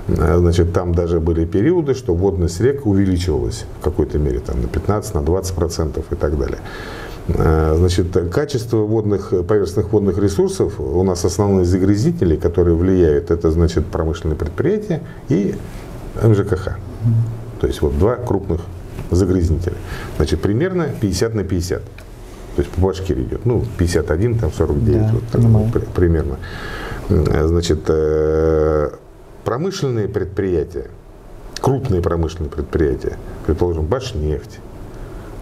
э, 0.08 0.38
значит, 0.38 0.72
там 0.72 0.94
даже 0.94 1.18
были 1.18 1.44
периоды, 1.44 1.94
что 1.94 2.14
водность 2.14 2.60
рек 2.60 2.86
увеличивалась 2.86 3.64
в 3.80 3.84
какой-то 3.84 4.18
мере, 4.18 4.40
там, 4.40 4.62
на 4.62 4.68
15, 4.68 5.14
на 5.14 5.22
20 5.22 5.54
процентов 5.54 6.04
и 6.10 6.14
так 6.14 6.38
далее. 6.38 6.58
Э, 7.28 7.74
значит, 7.76 8.16
качество 8.32 8.78
водных, 8.78 9.30
поверхностных 9.30 9.92
водных 9.92 10.18
ресурсов 10.18 10.78
у 10.78 11.02
нас 11.02 11.24
основные 11.24 11.64
загрязнители, 11.64 12.36
которые 12.36 12.76
влияют, 12.76 13.30
это 13.30 13.50
значит 13.50 13.86
промышленные 13.86 14.36
предприятия 14.36 15.02
и 15.28 15.54
МЖКХ. 16.22 16.76
То 17.60 17.66
есть 17.66 17.82
вот 17.82 17.98
два 17.98 18.16
крупных 18.16 18.62
загрязнителя. 19.10 19.76
Значит, 20.16 20.40
примерно 20.40 20.88
50 21.00 21.34
на 21.34 21.44
50. 21.44 21.82
То 21.82 22.62
есть 22.62 22.70
по 22.70 22.80
Башкирии 22.80 23.24
идет. 23.24 23.46
Ну, 23.46 23.64
51, 23.78 24.38
там 24.38 24.52
49, 24.52 25.00
да, 25.00 25.12
вот 25.40 25.72
так, 25.72 25.86
примерно. 25.88 26.38
Значит, 27.08 27.80
э, 27.88 28.90
промышленные 29.44 30.08
предприятия, 30.08 30.90
крупные 31.60 32.02
промышленные 32.02 32.50
предприятия, 32.50 33.16
предположим, 33.46 33.86
Башнефть, 33.86 34.60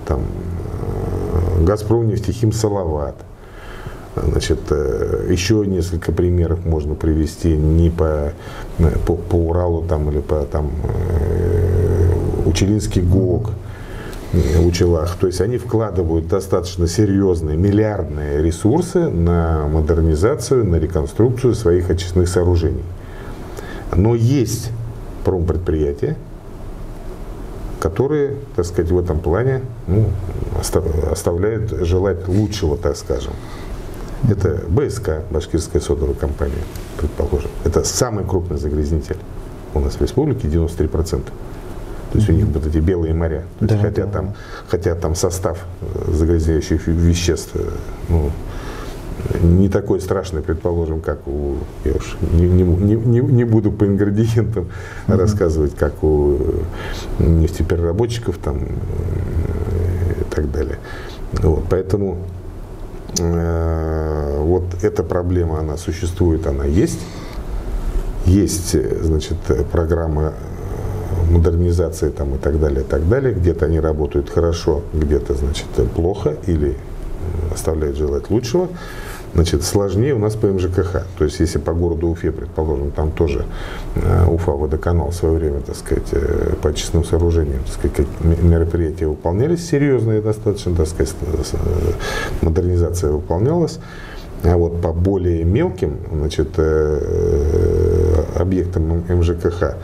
там, 0.06 0.22
э, 0.22 1.64
Газпром 1.64 2.08
нефтехим 2.08 2.52
Салават, 2.52 3.16
Значит, 4.16 4.58
э, 4.70 5.26
еще 5.30 5.64
несколько 5.66 6.12
примеров 6.12 6.64
можно 6.64 6.94
привести 6.94 7.56
не 7.56 7.90
по, 7.90 8.32
по, 9.06 9.14
по 9.14 9.36
Уралу 9.36 9.82
там, 9.82 10.10
или 10.10 10.20
по 10.20 10.44
там, 10.44 10.70
э, 10.84 11.88
Учелинский 12.46 13.02
ГОК, 13.02 13.50
э, 14.32 14.60
Учелах. 14.60 15.16
То 15.16 15.26
есть 15.26 15.40
они 15.40 15.58
вкладывают 15.58 16.28
достаточно 16.28 16.88
серьезные 16.88 17.56
миллиардные 17.56 18.42
ресурсы 18.42 19.08
на 19.08 19.68
модернизацию, 19.68 20.64
на 20.64 20.76
реконструкцию 20.76 21.54
своих 21.54 21.90
очистных 21.90 22.28
сооружений. 22.28 22.84
Но 23.94 24.14
есть 24.14 24.70
промпредприятия, 25.24 26.16
которые, 27.80 28.36
так 28.56 28.64
сказать, 28.66 28.90
в 28.90 28.98
этом 28.98 29.20
плане 29.20 29.62
ну, 29.86 30.06
оставляют 31.10 31.70
желать 31.70 32.26
лучшего, 32.26 32.76
так 32.76 32.96
скажем. 32.96 33.32
Это 34.28 34.62
БСК, 34.68 35.22
Башкирская 35.30 35.80
содовая 35.80 36.14
компания, 36.14 36.54
предположим. 36.96 37.50
Это 37.64 37.84
самый 37.84 38.24
крупный 38.24 38.58
загрязнитель 38.58 39.16
у 39.74 39.80
нас 39.80 39.94
в 39.94 40.02
республике, 40.02 40.48
93%. 40.48 41.22
То 42.10 42.18
есть 42.18 42.28
у 42.28 42.32
них 42.32 42.46
вот 42.46 42.66
эти 42.66 42.78
белые 42.78 43.14
моря. 43.14 43.44
То 43.58 43.66
есть, 43.66 43.76
да, 43.76 43.88
хотя, 43.88 44.06
да. 44.06 44.12
Там, 44.12 44.34
хотя 44.66 44.94
там 44.94 45.14
состав 45.14 45.64
э, 45.82 46.12
загрязняющих 46.12 46.86
веществ 46.86 47.50
э, 47.54 47.68
ну, 48.08 48.30
не 49.42 49.68
такой 49.68 50.00
страшный, 50.00 50.42
предположим, 50.42 51.00
как 51.00 51.26
у, 51.28 51.56
я 51.84 51.92
уж 51.92 52.16
не, 52.32 52.46
не, 52.46 52.94
не, 52.94 53.20
не 53.20 53.44
буду 53.44 53.70
по 53.72 53.84
ингредиентам 53.84 54.68
mm-hmm. 55.06 55.16
рассказывать, 55.16 55.76
как 55.76 56.02
у 56.02 56.38
э, 57.18 57.24
нефтепереработчиков 57.24 58.38
там 58.38 58.58
и 58.58 60.34
так 60.34 60.50
далее. 60.50 60.78
Вот, 61.32 61.64
поэтому 61.68 62.18
вот 63.16 64.64
эта 64.82 65.02
проблема, 65.02 65.60
она 65.60 65.76
существует, 65.76 66.46
она 66.46 66.64
есть. 66.64 67.00
Есть, 68.26 68.76
значит, 69.02 69.36
программы 69.72 70.32
модернизации 71.30 72.10
там 72.10 72.34
и 72.34 72.38
так 72.38 72.60
далее, 72.60 72.80
и 72.82 72.84
так 72.84 73.08
далее. 73.08 73.32
Где-то 73.32 73.66
они 73.66 73.80
работают 73.80 74.30
хорошо, 74.30 74.82
где-то, 74.92 75.34
значит, 75.34 75.66
плохо 75.94 76.36
или 76.46 76.76
оставляют 77.52 77.96
желать 77.96 78.30
лучшего. 78.30 78.68
Значит, 79.34 79.62
сложнее 79.62 80.14
у 80.14 80.18
нас 80.18 80.34
по 80.34 80.46
МЖКХ. 80.46 81.04
То 81.18 81.24
есть, 81.24 81.40
если 81.40 81.58
по 81.58 81.72
городу 81.72 82.08
Уфе, 82.08 82.32
предположим, 82.32 82.90
там 82.90 83.10
тоже 83.10 83.44
э, 83.94 84.26
Уфа 84.26 84.52
водоканал 84.52 85.10
в 85.10 85.14
свое 85.14 85.36
время, 85.36 85.60
так 85.60 85.76
сказать, 85.76 86.08
э, 86.12 86.54
по 86.62 86.70
очистным 86.70 87.04
сооружениям, 87.04 87.60
так 87.64 87.74
сказать, 87.74 88.08
мероприятия 88.42 89.06
выполнялись 89.06 89.68
серьезные 89.68 90.22
достаточно, 90.22 90.74
так 90.74 90.88
сказать, 90.88 91.14
э, 91.20 91.56
модернизация 92.42 93.10
выполнялась. 93.10 93.78
А 94.44 94.56
вот 94.56 94.80
по 94.80 94.92
более 94.92 95.42
мелким 95.42 95.98
значит, 96.12 96.50
объектам 98.36 99.02
МЖКХ 99.08 99.74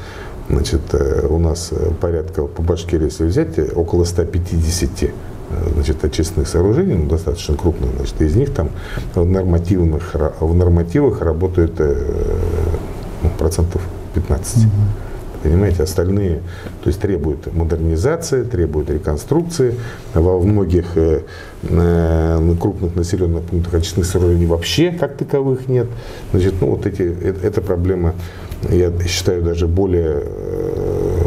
значит, 0.49 0.81
у 1.29 1.39
нас 1.39 1.73
порядка 2.01 2.45
по 2.45 2.63
Башкирии, 2.63 3.07
если 3.07 3.25
взять, 3.25 3.59
около 3.75 4.05
150 4.05 5.11
значит, 5.75 6.05
очистных 6.05 6.49
сооружений, 6.49 6.95
ну, 6.95 7.09
достаточно 7.09 7.57
крупных, 7.57 7.91
значит, 7.97 8.21
из 8.21 8.37
них 8.37 8.53
там 8.53 8.71
в 9.15 9.25
нормативных, 9.25 10.15
в 10.41 10.55
нормативах 10.55 11.21
работает 11.21 11.73
э, 11.79 12.39
ну, 13.23 13.31
процентов 13.39 13.83
15. 14.15 14.57
Угу. 14.59 14.73
Понимаете, 15.45 15.83
остальные, 15.83 16.41
то 16.83 16.89
есть 16.89 17.01
требуют 17.01 17.53
модернизации, 17.53 18.45
требуют 18.45 18.89
реконструкции. 18.89 19.75
Во 20.15 20.39
многих 20.39 20.97
э, 20.97 21.21
э, 21.65 22.55
крупных 22.59 22.97
населенных 22.97 23.43
пунктах 23.43 23.75
очистных 23.75 24.07
сооружений 24.07 24.47
вообще 24.47 24.91
как 24.91 25.19
таковых 25.19 25.69
нет. 25.69 25.87
Значит, 26.33 26.55
ну 26.63 26.69
вот 26.69 26.87
эти, 26.87 27.03
э, 27.03 27.35
эта 27.43 27.61
проблема, 27.61 28.15
я 28.71 28.91
считаю, 29.07 29.43
даже 29.43 29.69
более 29.69 30.23
э, 30.25 31.24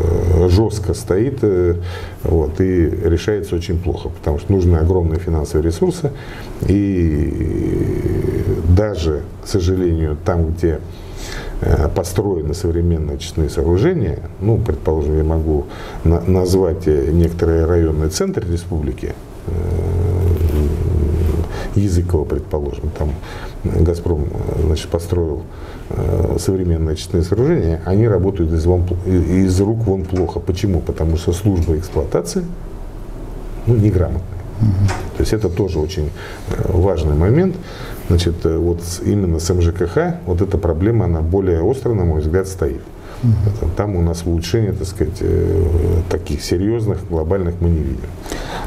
жестко 0.50 0.94
стоит 0.94 1.40
э, 1.42 1.76
вот, 2.24 2.60
и 2.62 2.90
решается 2.90 3.56
очень 3.56 3.80
плохо, 3.80 4.10
потому 4.10 4.40
что 4.40 4.52
нужны 4.52 4.78
огромные 4.78 5.20
финансовые 5.20 5.66
ресурсы. 5.66 6.12
И 6.68 8.44
даже, 8.70 9.22
к 9.44 9.48
сожалению, 9.48 10.18
там, 10.24 10.52
где 10.52 10.80
Э, 11.60 11.90
построены 11.90 12.54
современные 12.54 13.16
очистные 13.16 13.50
сооружения, 13.50 14.20
ну, 14.42 14.60
предположим, 14.60 15.18
я 15.18 15.24
могу 15.24 15.66
на 16.04 16.22
назвать 16.22 16.88
э, 16.88 17.10
некоторые 17.12 17.66
районные 17.66 18.10
центры 18.10 18.48
республики, 18.52 19.16
Языково, 21.78 22.26
предположим, 22.26 22.90
там 22.98 23.12
Газпром 23.64 24.26
значит, 24.66 24.90
построил 24.90 25.44
современные 26.38 26.94
очистные 26.94 27.24
сооружения, 27.24 27.82
они 27.86 28.08
работают 28.08 28.52
из, 28.52 28.66
вон, 28.66 28.84
из 29.06 29.60
рук 29.62 29.86
вон 29.86 30.04
плохо. 30.04 30.40
Почему? 30.40 30.82
Потому 30.82 31.18
что 31.18 31.32
служба 31.32 31.78
эксплуатации 31.78 32.44
ну, 33.68 33.76
неграмотная. 33.76 34.38
То 35.18 35.22
есть 35.22 35.34
это 35.34 35.50
тоже 35.50 35.80
очень 35.80 36.10
важный 36.68 37.16
момент. 37.16 37.56
Значит, 38.10 38.46
э, 38.46 38.58
вот 38.58 38.82
именно 39.06 39.40
с 39.40 39.54
МЖКХ 39.54 40.16
вот 40.26 40.42
эта 40.42 40.58
проблема, 40.58 41.06
она 41.06 41.22
более 41.22 41.62
остро, 41.62 41.94
на 41.94 42.06
мой 42.06 42.22
взгляд, 42.22 42.48
стоит. 42.48 42.82
Угу. 43.24 43.72
Там 43.76 43.96
у 43.96 44.02
нас 44.02 44.24
улучшения, 44.26 44.74
так 44.74 44.88
сказать, 44.88 45.18
э, 45.22 45.64
таких 46.10 46.44
серьезных, 46.44 47.08
глобальных 47.10 47.56
мы 47.60 47.70
не 47.70 47.80
видим. 47.80 48.10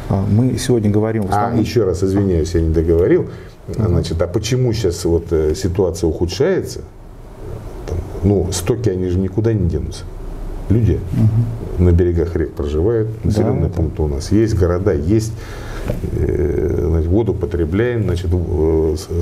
А, 0.08 0.24
мы 0.28 0.58
сегодня 0.58 0.90
говорим... 0.90 1.26
А, 1.30 1.54
еще 1.54 1.84
раз 1.84 2.02
извиняюсь, 2.02 2.54
я 2.54 2.60
не 2.60 2.70
договорил. 2.70 3.28
Значит, 3.68 4.20
а 4.20 4.26
почему 4.26 4.72
сейчас 4.72 5.04
вот 5.04 5.26
э, 5.30 5.54
ситуация 5.54 6.08
ухудшается? 6.08 6.80
Там, 7.86 7.98
ну, 8.24 8.48
стоки, 8.50 8.88
они 8.88 9.08
же 9.08 9.18
никуда 9.18 9.52
не 9.52 9.68
денутся. 9.68 10.04
Люди 10.68 11.00
угу. 11.12 11.84
на 11.84 11.92
берегах 11.92 12.34
рек 12.36 12.52
проживают, 12.52 13.24
населенные 13.24 13.68
да, 13.68 13.76
пункты 13.76 14.02
у 14.02 14.08
нас 14.08 14.32
есть, 14.32 14.54
города 14.54 14.92
есть. 14.92 15.32
Э, 16.12 16.86
значит, 16.88 17.08
воду 17.08 17.34
потребляем, 17.34 18.04
значит, 18.04 18.30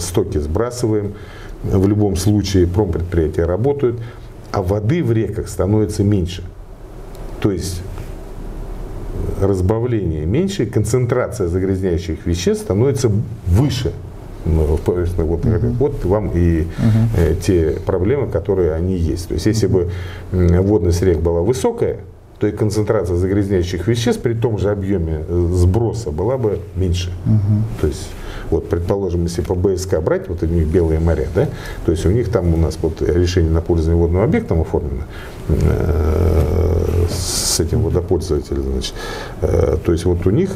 стоки 0.01 0.39
сбрасываем. 0.39 1.15
В 1.63 1.89
любом 1.89 2.17
случае 2.17 2.67
промпредприятия 2.67 3.45
работают, 3.45 3.99
а 4.53 4.63
воды 4.63 5.03
в 5.03 5.13
реках 5.13 5.49
становится 5.49 6.03
меньше. 6.03 6.43
То 7.41 7.51
есть 7.51 7.83
разбавление 9.41 10.27
меньше, 10.27 10.67
концентрация 10.67 11.49
загрязняющих 11.49 12.27
веществ 12.27 12.65
становится 12.65 13.11
выше. 13.47 13.93
Ну, 14.45 14.63
вот, 14.63 14.81
uh-huh. 14.87 15.75
вот 15.79 16.05
вам 16.05 16.31
и 16.31 16.63
uh-huh. 16.63 17.41
те 17.41 17.77
проблемы, 17.85 18.29
которые 18.29 18.73
они 18.73 18.97
есть. 18.97 19.29
То 19.29 19.35
есть, 19.35 19.47
если 19.47 19.67
бы 19.67 19.91
водность 20.33 21.03
рек 21.03 21.19
была 21.19 21.43
высокая, 21.43 21.99
то 22.39 22.47
и 22.47 22.53
концентрация 22.53 23.17
загрязняющих 23.17 23.89
веществ 23.89 24.23
при 24.23 24.35
том 24.35 24.59
же 24.59 24.71
объеме 24.71 25.25
э, 25.29 25.49
сброса 25.53 26.13
была 26.13 26.39
бы 26.39 26.61
меньше. 26.77 27.11
Угу. 27.27 27.81
То 27.81 27.87
есть, 27.89 28.09
вот, 28.51 28.69
предположим, 28.69 29.25
если 29.25 29.43
по 29.43 29.55
БСК 29.55 30.01
брать, 30.01 30.29
вот 30.29 30.43
у 30.43 30.47
них 30.47 30.67
белые 30.67 31.01
моря, 31.01 31.29
да, 31.35 31.49
то 31.85 31.93
есть 31.93 32.07
у 32.07 32.11
них 32.11 32.31
там 32.31 32.55
у 32.55 32.57
нас 32.57 32.79
вот 32.81 33.03
решение 33.03 33.51
на 33.51 33.61
пользование 33.61 34.01
водным 34.01 34.23
объектом 34.23 34.61
оформлено 34.61 35.05
э, 35.49 37.07
с 37.11 37.61
этим 37.61 37.83
водопользователем, 37.83 38.65
значит, 38.73 38.95
э, 39.43 39.77
то 39.85 39.93
есть 39.93 40.05
вот 40.05 40.27
у 40.27 40.31
них 40.31 40.51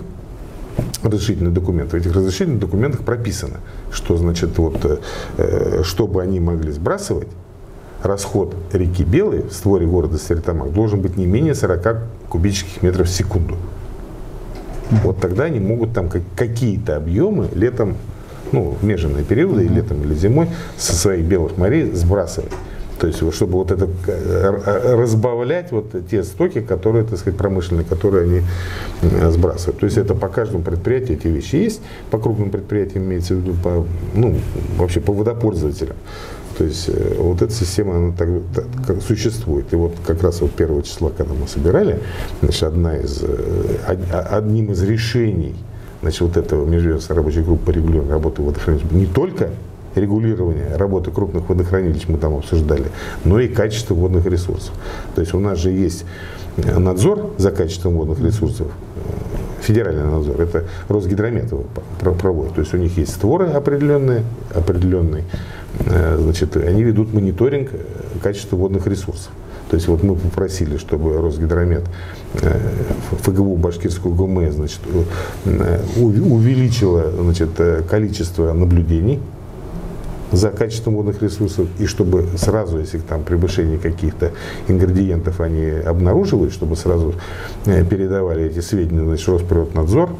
разрешительные 1.02 1.52
документы. 1.52 1.98
В 1.98 2.00
этих 2.00 2.14
разрешительных 2.14 2.61
документах 2.61 3.00
прописано, 3.02 3.61
что 3.90 4.16
значит 4.16 4.57
вот, 4.59 5.00
э, 5.37 5.83
чтобы 5.83 6.22
они 6.22 6.40
могли 6.40 6.72
сбрасывать, 6.72 7.28
расход 8.02 8.55
реки 8.72 9.05
Белой 9.05 9.42
в 9.42 9.52
створе 9.52 9.87
города 9.87 10.18
Стерлитамак 10.18 10.72
должен 10.72 11.00
быть 11.00 11.16
не 11.16 11.26
менее 11.26 11.55
40 11.55 11.98
кубических 12.28 12.83
метров 12.83 13.09
в 13.09 13.11
секунду. 13.11 13.57
Вот 15.02 15.18
тогда 15.20 15.44
они 15.44 15.59
могут 15.59 15.92
там 15.94 16.11
какие-то 16.37 16.96
объемы 16.96 17.48
летом, 17.55 17.96
ну, 18.52 18.76
в 18.81 18.85
меженные 18.85 19.24
периоды, 19.24 19.64
и 19.64 19.68
летом 19.68 20.02
или 20.02 20.14
зимой, 20.14 20.48
со 20.76 20.92
своих 20.92 21.24
белых 21.24 21.57
морей 21.57 21.90
сбрасывать. 21.92 22.52
То 22.98 23.09
есть, 23.09 23.18
чтобы 23.35 23.55
вот 23.55 23.72
это 23.72 23.88
э, 24.07 24.94
разбавлять 24.94 25.72
вот 25.72 25.92
те 26.09 26.22
стоки, 26.22 26.61
которые, 26.61 27.05
так 27.05 27.18
сказать, 27.18 27.37
промышленные, 27.37 27.85
которые 27.85 28.24
они 28.24 28.42
э, 29.02 29.31
сбрасывают. 29.31 29.81
То 29.81 29.87
есть 29.87 29.98
это 29.98 30.14
по 30.14 30.28
каждому 30.28 30.62
предприятию 30.62 31.18
эти 31.18 31.26
вещи 31.26 31.57
есть, 31.57 31.81
по 32.12 32.18
крупным 32.18 32.50
предприятиям 32.50 33.05
имеется 33.05 33.35
в 33.35 33.38
виду, 33.38 33.55
по, 33.55 33.85
ну, 34.14 34.37
вообще 34.76 35.00
по 35.00 35.12
водопользователям. 35.12 35.96
То 36.58 36.64
есть 36.64 36.88
э, 36.88 37.14
вот 37.18 37.42
эта 37.42 37.52
система, 37.52 37.96
она 37.96 38.12
так, 38.12 38.28
так, 38.86 39.02
существует. 39.02 39.72
И 39.72 39.76
вот 39.76 39.94
как 40.06 40.22
раз 40.22 40.40
вот 40.40 40.52
первого 40.52 40.82
числа, 40.82 41.10
когда 41.16 41.34
мы 41.34 41.48
собирали, 41.48 42.00
значит, 42.40 42.62
одна 42.62 42.96
из, 42.96 43.22
э, 43.22 43.76
одним 44.30 44.72
из 44.72 44.82
решений 44.82 45.54
значит, 46.02 46.20
вот 46.20 46.36
этого 46.36 46.66
межведомственной 46.66 47.16
рабочей 47.16 47.40
группы 47.42 47.66
по 47.66 47.70
регулированию 47.70 48.12
работы 48.12 48.42
водохранилищ 48.42 48.90
не 48.90 49.06
только 49.06 49.50
регулирование 49.94 50.76
работы 50.76 51.10
крупных 51.10 51.48
водохранилищ 51.48 52.04
мы 52.08 52.18
там 52.18 52.36
обсуждали, 52.36 52.86
но 53.24 53.38
и 53.40 53.48
качество 53.48 53.94
водных 53.94 54.26
ресурсов. 54.26 54.72
То 55.14 55.20
есть 55.20 55.34
у 55.34 55.38
нас 55.38 55.58
же 55.58 55.70
есть 55.70 56.04
надзор 56.56 57.34
за 57.38 57.50
качеством 57.50 57.94
водных 57.94 58.20
ресурсов, 58.20 58.68
федеральный 59.61 60.05
надзор, 60.05 60.40
это 60.40 60.64
Росгидромет 60.88 61.53
его 61.53 61.64
проводит. 62.01 62.55
То 62.55 62.61
есть 62.61 62.75
у 62.75 62.77
них 62.77 62.96
есть 62.96 63.14
створы 63.14 63.46
определенные, 63.46 64.25
определенные 64.55 65.25
Э, 65.87 66.18
значит, 66.20 66.57
они 66.57 66.83
ведут 66.83 67.12
мониторинг 67.14 67.70
э, 67.72 67.79
качества 68.22 68.57
водных 68.57 68.87
ресурсов. 68.87 69.31
То 69.70 69.77
есть 69.77 69.88
вот 69.88 70.03
мы 70.03 70.16
попросили, 70.16 70.77
чтобы 70.77 71.20
Росгидромет 71.20 71.85
э, 72.42 72.59
ФГУ 73.22 73.57
Башкирскую 73.57 74.14
ГУМЭ 74.14 74.53
значит, 74.53 74.81
увеличило 75.96 77.11
значит, 77.11 77.51
количество 77.88 78.53
наблюдений 78.53 79.20
за 80.32 80.50
качеством 80.50 80.96
водных 80.96 81.22
ресурсов, 81.22 81.68
и 81.78 81.86
чтобы 81.86 82.26
сразу, 82.36 82.78
если 82.78 82.98
там 82.98 83.22
превышение 83.22 83.78
каких-то 83.78 84.32
ингредиентов 84.68 85.40
они 85.40 85.66
обнаруживают, 85.66 86.52
чтобы 86.52 86.76
сразу 86.76 87.14
передавали 87.64 88.44
эти 88.44 88.60
сведения 88.60 89.04
значит, 89.04 89.28
Росприроднадзор, 89.28 90.10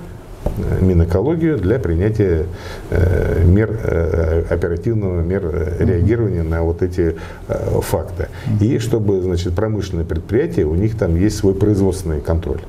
Минэкологию 0.81 1.57
для 1.57 1.79
принятия 1.79 2.47
э, 2.91 3.45
мер 3.45 3.79
э, 3.83 4.45
оперативного 4.51 5.23
мер 5.23 5.43
реагирования 5.79 6.43
на 6.43 6.63
вот 6.63 6.83
эти 6.83 7.17
э, 7.49 7.81
факты. 7.81 8.29
И 8.61 8.79
чтобы 8.79 9.23
значит, 9.23 9.55
промышленные 9.55 10.05
предприятия, 10.05 10.65
у 10.65 10.75
них 10.75 10.99
там 10.99 11.17
есть 11.17 11.37
свой 11.37 11.55
производственный 11.55 12.21
контроль. 12.21 12.61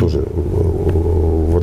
Тоже 0.00 0.24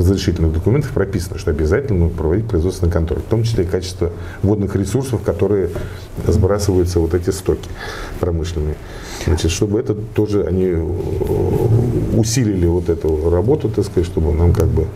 разрешительных 0.06 0.54
документах 0.54 0.92
прописано, 0.92 1.38
что 1.38 1.52
обязательно 1.52 2.10
проводить 2.10 2.48
производственный 2.48 2.92
контроль, 2.92 3.20
в 3.20 3.30
том 3.30 3.44
числе 3.44 3.64
и 3.64 3.68
качество 3.68 4.12
водных 4.44 4.76
ресурсов, 4.76 5.22
которые 5.24 5.70
сбрасываются 6.28 7.00
вот 7.00 7.14
эти 7.14 7.32
стоки 7.32 7.68
промышленные. 8.20 8.76
Значит, 9.26 9.52
чтобы 9.52 9.80
это 9.80 9.96
тоже 9.96 10.46
они 10.46 10.66
э, 10.66 12.18
усилили 12.18 12.68
вот 12.68 12.90
эту 12.90 13.30
работу, 13.30 13.70
так 13.70 13.86
сказать, 13.86 14.06
чтобы 14.06 14.34
нам 14.34 14.54
как 14.54 14.68
бы 14.68 14.88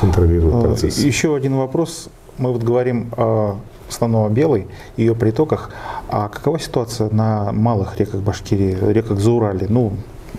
контролировать 0.00 0.54
а, 0.54 0.68
процесс. 0.68 0.98
Еще 0.98 1.34
один 1.34 1.56
вопрос. 1.56 2.08
мы 2.36 2.52
вот 2.52 2.62
говорим 2.62 3.10
о 3.16 3.58
в 3.88 3.90
основном 3.90 4.26
о 4.26 4.28
Белой 4.28 4.66
и 4.98 5.02
ее 5.02 5.14
притоках. 5.14 5.70
А 6.10 6.28
какова 6.28 6.60
ситуация 6.60 7.08
на 7.10 7.52
малых 7.52 7.98
реках 7.98 8.20
Башкирии, 8.20 8.76
реках 8.92 9.18
Заурали? 9.18 9.64
Ну, 9.66 9.94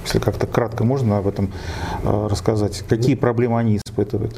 если 0.09 0.19
как-то 0.19 0.47
кратко 0.47 0.83
можно 0.83 1.19
об 1.19 1.27
этом 1.27 1.51
э, 2.03 2.27
рассказать. 2.29 2.83
Какие 2.89 3.15
проблемы 3.15 3.59
они 3.59 3.77
испытывают? 3.77 4.35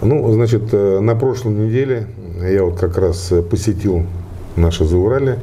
Ну, 0.00 0.32
значит, 0.32 0.62
э, 0.72 1.00
на 1.00 1.14
прошлой 1.14 1.52
неделе 1.52 2.06
я 2.40 2.64
вот 2.64 2.78
как 2.78 2.96
раз 2.96 3.32
посетил 3.50 4.06
наше 4.56 4.86
Заурали. 4.86 5.38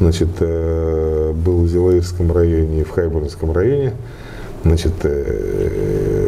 Значит, 0.00 0.28
э, 0.40 1.32
был 1.32 1.62
в 1.62 1.68
Зилаирском 1.68 2.32
районе 2.32 2.80
и 2.80 2.84
в 2.84 2.90
Хайбургском 2.90 3.52
районе. 3.52 3.92
Значит, 4.64 4.94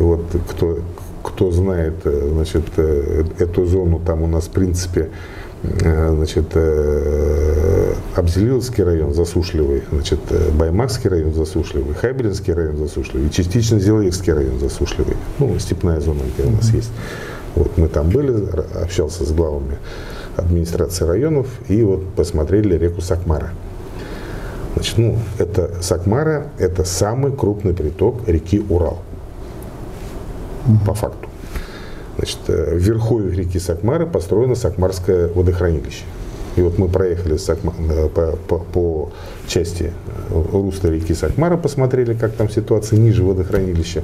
вот 0.01 0.27
кто, 0.49 0.79
кто 1.25 1.51
знает, 1.51 1.95
значит, 2.05 2.79
эту 2.79 3.67
зону, 3.67 4.01
там 4.07 4.23
у 4.23 4.29
нас, 4.29 4.45
в 4.45 4.51
принципе, 4.51 5.09
Э, 5.09 5.48
значит, 5.63 6.47
э, 6.55 7.95
Абзелиловский 8.15 8.85
район 8.85 9.13
засушливый, 9.13 9.83
значит, 9.91 10.21
э, 10.31 10.51
Баймакский 10.53 11.11
район 11.11 11.35
засушливый, 11.35 11.95
Хайбринский 11.95 12.53
район 12.53 12.77
засушливый 12.77 13.29
и 13.29 13.31
частично 13.31 13.81
Зилаирский 13.81 14.33
район 14.33 14.61
засушливый. 14.61 15.17
Ну, 15.39 15.59
степная 15.59 16.01
зона, 16.01 16.21
где 16.35 16.49
у 16.49 16.51
нас 16.53 16.71
есть. 16.71 16.91
Вот 17.55 17.77
мы 17.77 17.89
там 17.89 18.09
были, 18.09 18.49
общался 18.81 19.25
с 19.25 19.33
главами 19.33 19.79
администрации 20.37 21.05
районов 21.05 21.49
и 21.69 21.83
вот 21.83 22.09
посмотрели 22.15 22.77
реку 22.77 23.01
Сакмара. 23.01 23.51
Значит, 24.75 24.99
ну, 24.99 25.19
это 25.39 25.83
Сакмара, 25.83 26.49
это 26.59 26.85
самый 26.85 27.33
крупный 27.33 27.75
приток 27.75 28.29
реки 28.29 28.65
Урал. 28.69 28.99
По 30.87 30.95
факту. 30.95 31.28
Значит, 32.29 32.41
э, 32.49 32.75
в 32.75 32.79
верховьях 32.79 33.35
реки 33.37 33.59
Сакмары 33.59 34.07
построено 34.07 34.55
Сакмарское 34.55 35.29
водохранилище. 35.29 36.05
И 36.57 36.61
вот 36.61 36.79
мы 36.79 36.89
проехали 36.89 37.39
Сакма, 37.39 37.73
э, 37.79 38.09
по, 38.09 38.37
по, 38.37 38.59
по 38.59 39.13
части 39.47 39.93
э, 40.31 40.43
русла 40.53 40.89
реки 40.89 41.15
Сакмара, 41.15 41.57
посмотрели, 41.57 42.13
как 42.13 42.33
там 42.33 42.51
ситуация 42.51 42.99
ниже 42.99 43.23
водохранилища. 43.23 44.03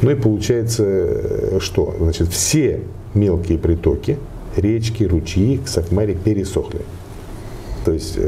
Ну 0.00 0.10
и 0.10 0.14
получается, 0.14 1.58
что? 1.60 1.94
Значит, 1.98 2.28
все 2.28 2.82
мелкие 3.14 3.58
притоки, 3.58 4.16
речки, 4.56 5.02
ручьи 5.02 5.58
к 5.58 5.66
Сакмаре 5.66 6.14
пересохли. 6.14 6.82
То 7.84 7.92
есть 7.92 8.18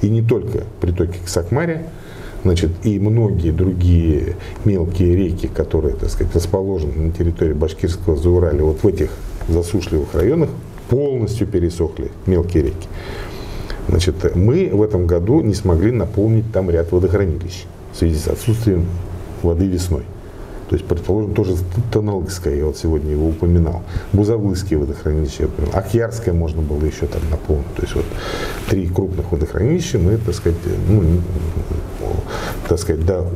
и 0.00 0.08
не 0.08 0.22
только 0.22 0.64
притоки 0.80 1.18
к 1.24 1.28
Сакмаре, 1.28 1.84
Значит, 2.42 2.70
и 2.84 2.98
многие 2.98 3.50
другие 3.50 4.36
мелкие 4.64 5.14
реки, 5.14 5.46
которые, 5.46 5.94
так 5.94 6.08
сказать, 6.08 6.34
расположены 6.34 6.94
на 6.94 7.12
территории 7.12 7.52
Башкирского 7.52 8.16
Заурали, 8.16 8.62
вот 8.62 8.82
в 8.82 8.86
этих 8.86 9.10
засушливых 9.48 10.14
районах 10.14 10.48
полностью 10.88 11.46
пересохли 11.46 12.10
мелкие 12.26 12.64
реки. 12.64 12.88
Значит, 13.88 14.34
мы 14.34 14.70
в 14.72 14.82
этом 14.82 15.06
году 15.06 15.40
не 15.40 15.54
смогли 15.54 15.90
наполнить 15.90 16.50
там 16.52 16.70
ряд 16.70 16.92
водохранилищ 16.92 17.64
в 17.92 17.96
связи 17.98 18.16
с 18.16 18.28
отсутствием 18.28 18.86
воды 19.42 19.66
весной. 19.66 20.04
То 20.68 20.76
есть, 20.76 20.86
предположим, 20.86 21.34
тоже 21.34 21.56
Таналгское, 21.92 22.54
я 22.54 22.66
вот 22.66 22.76
сегодня 22.76 23.10
его 23.10 23.28
упоминал, 23.28 23.82
Бузавлыские 24.12 24.78
водохранилища, 24.78 25.48
Ахьярское 25.72 26.32
можно 26.32 26.62
было 26.62 26.84
еще 26.84 27.06
там 27.06 27.22
наполнить. 27.28 27.74
То 27.74 27.82
есть, 27.82 27.96
вот 27.96 28.04
три 28.68 28.86
крупных 28.86 29.32
водохранилища 29.32 29.98
мы, 29.98 30.16
так 30.16 30.32
сказать, 30.32 30.58
ну, 30.88 31.02
так 32.70 32.78
сказать, 32.78 33.04
до 33.04 33.26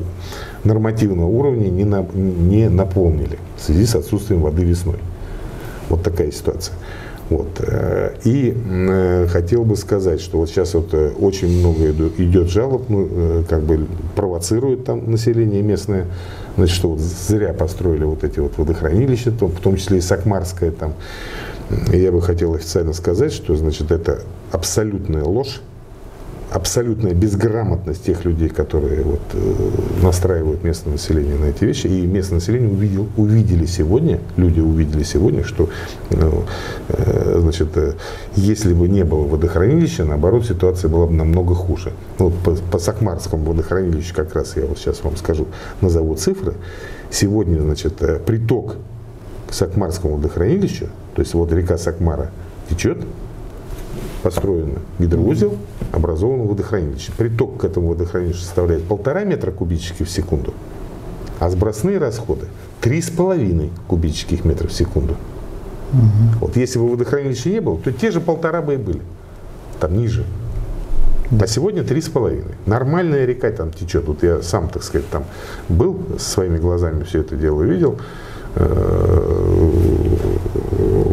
нормативного 0.63 1.27
уровня 1.27 1.69
не, 1.69 1.83
на, 1.83 2.07
не 2.15 2.69
наполнили 2.69 3.37
в 3.57 3.63
связи 3.63 3.85
с 3.85 3.97
отсутствием 3.97 4.43
воды 4.43 4.63
весной. 4.63 4.99
Вот 5.89 6.05
такая 6.05 6.31
ситуация. 6.31 6.77
Вот. 7.31 7.49
Э, 7.59 8.15
и 8.23 8.55
э, 8.57 9.27
хотел 9.29 9.65
бы 9.65 9.75
сказать, 9.77 10.21
что 10.21 10.39
вот 10.39 10.51
сейчас 10.51 10.75
вот 10.75 10.95
э, 10.95 11.11
очень 11.19 11.49
много 11.49 11.91
идет 11.91 12.49
жалоб, 12.49 12.85
ну, 12.89 13.45
как 13.49 13.65
бы 13.65 13.89
провоцирует 14.15 14.85
там 14.85 15.11
население 15.11 15.63
местное, 15.63 16.07
значит, 16.57 16.77
что 16.77 16.91
вот 16.91 17.01
зря 17.01 17.53
построили 17.53 18.05
вот 18.05 18.23
эти 18.23 18.39
вот 18.39 18.57
водохранилища, 18.57 19.33
в 19.33 19.61
том 19.61 19.77
числе 19.77 19.99
и 19.99 20.01
Сакмарское 20.01 20.71
там. 20.71 20.95
И 21.93 21.99
я 21.99 22.13
бы 22.13 22.23
хотел 22.23 22.55
официально 22.55 22.93
сказать, 22.93 23.33
что, 23.33 23.57
значит, 23.57 23.91
это 23.91 24.21
абсолютная 24.53 25.25
ложь, 25.25 25.61
абсолютная 26.51 27.15
безграмотность 27.15 28.05
тех 28.05 28.25
людей, 28.25 28.49
которые 28.49 29.03
вот, 29.03 29.21
э, 29.33 30.03
настраивают 30.03 30.63
местное 30.63 30.93
население 30.93 31.37
на 31.37 31.47
эти 31.47 31.65
вещи. 31.65 31.87
И 31.87 32.07
местное 32.07 32.37
население 32.37 32.71
увидел, 32.71 33.09
увидели 33.17 33.67
сегодня, 33.67 34.21
люди 34.37 34.61
увидели 34.61 35.03
сегодня, 35.03 35.45
что 35.45 35.69
ну, 36.11 36.45
э, 36.89 37.39
значит, 37.41 37.77
э, 37.77 37.95
если 38.37 38.73
бы 38.73 38.89
не 38.89 39.05
было 39.05 39.27
водохранилища, 39.27 40.05
наоборот, 40.05 40.47
ситуация 40.47 40.89
была 40.89 41.07
бы 41.07 41.13
намного 41.13 41.55
хуже. 41.55 41.93
Вот 42.19 42.35
по, 42.45 42.53
по 42.53 42.79
Сакмарскому 42.79 43.45
водохранилищу, 43.45 44.15
как 44.15 44.35
раз 44.35 44.57
я 44.57 44.67
вот 44.67 44.79
сейчас 44.79 45.03
вам 45.03 45.17
скажу, 45.17 45.49
назову 45.81 46.15
цифры. 46.15 46.55
Сегодня, 47.11 47.61
значит, 47.61 47.95
приток 48.25 48.77
к 49.49 49.53
Сакмарскому 49.53 50.17
водохранилищу, 50.17 50.87
то 51.15 51.23
есть 51.23 51.35
вот 51.35 51.53
река 51.53 51.79
Сакмара 51.79 52.31
течет, 52.69 52.99
построено 54.25 54.79
гидроузел, 54.99 55.55
образовано 55.93 56.45
водохранилище. 56.45 57.13
Приток 57.17 57.59
к 57.61 57.65
этому 57.65 57.89
водохранилищу 57.89 58.41
составляет 58.41 58.85
полтора 58.85 59.25
метра 59.25 59.51
кубических 59.51 60.07
в 60.07 60.11
секунду, 60.11 60.55
а 61.39 61.51
сбросные 61.51 61.99
расходы 61.99 62.47
3,5 62.81 63.71
кубических 63.87 64.47
метров 64.47 64.71
в 64.71 64.75
секунду. 64.75 65.15
Угу. 65.93 66.39
Вот 66.41 66.57
если 66.57 66.79
бы 66.79 66.89
водохранилища 66.89 67.51
не 67.51 67.61
было, 67.61 67.79
то 67.79 67.93
те 67.93 68.11
же 68.11 68.21
полтора 68.23 68.63
бы 68.63 68.75
и 68.75 68.77
были. 68.79 69.03
Там 69.79 69.95
ниже. 69.99 70.25
А 71.39 71.47
сегодня 71.47 71.85
три 71.85 72.01
с 72.01 72.09
половиной. 72.09 72.55
Нормальная 72.65 73.27
река 73.27 73.51
там 73.51 73.73
течет. 73.73 74.07
Вот 74.07 74.23
я 74.23 74.41
сам, 74.41 74.71
так 74.71 74.83
сказать, 74.85 75.09
там 75.11 75.25
был, 75.69 76.01
своими 76.19 76.57
глазами 76.57 77.05
все 77.05 77.21
это 77.21 77.37
дело 77.37 77.63
видел. 77.63 77.99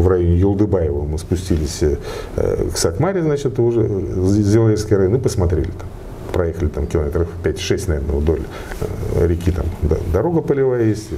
Э, 0.01 0.03
в 0.03 0.07
районе 0.07 0.37
Юлдыбаева 0.37 1.03
мы 1.03 1.17
спустились 1.17 1.79
э, 1.81 1.97
к 2.73 2.77
Сакмаре, 2.77 3.21
значит, 3.21 3.59
уже 3.59 3.87
Зелаевский 3.87 4.95
район 4.95 5.15
и 5.15 5.19
посмотрели 5.19 5.65
там. 5.65 5.87
Проехали 6.33 6.69
там 6.69 6.87
километров 6.87 7.27
5-6, 7.43 7.83
наверное, 7.87 8.15
вдоль 8.15 8.41
э, 9.15 9.27
реки, 9.27 9.51
там 9.51 9.65
дорога 10.13 10.41
полевая 10.41 10.85
есть. 10.85 11.09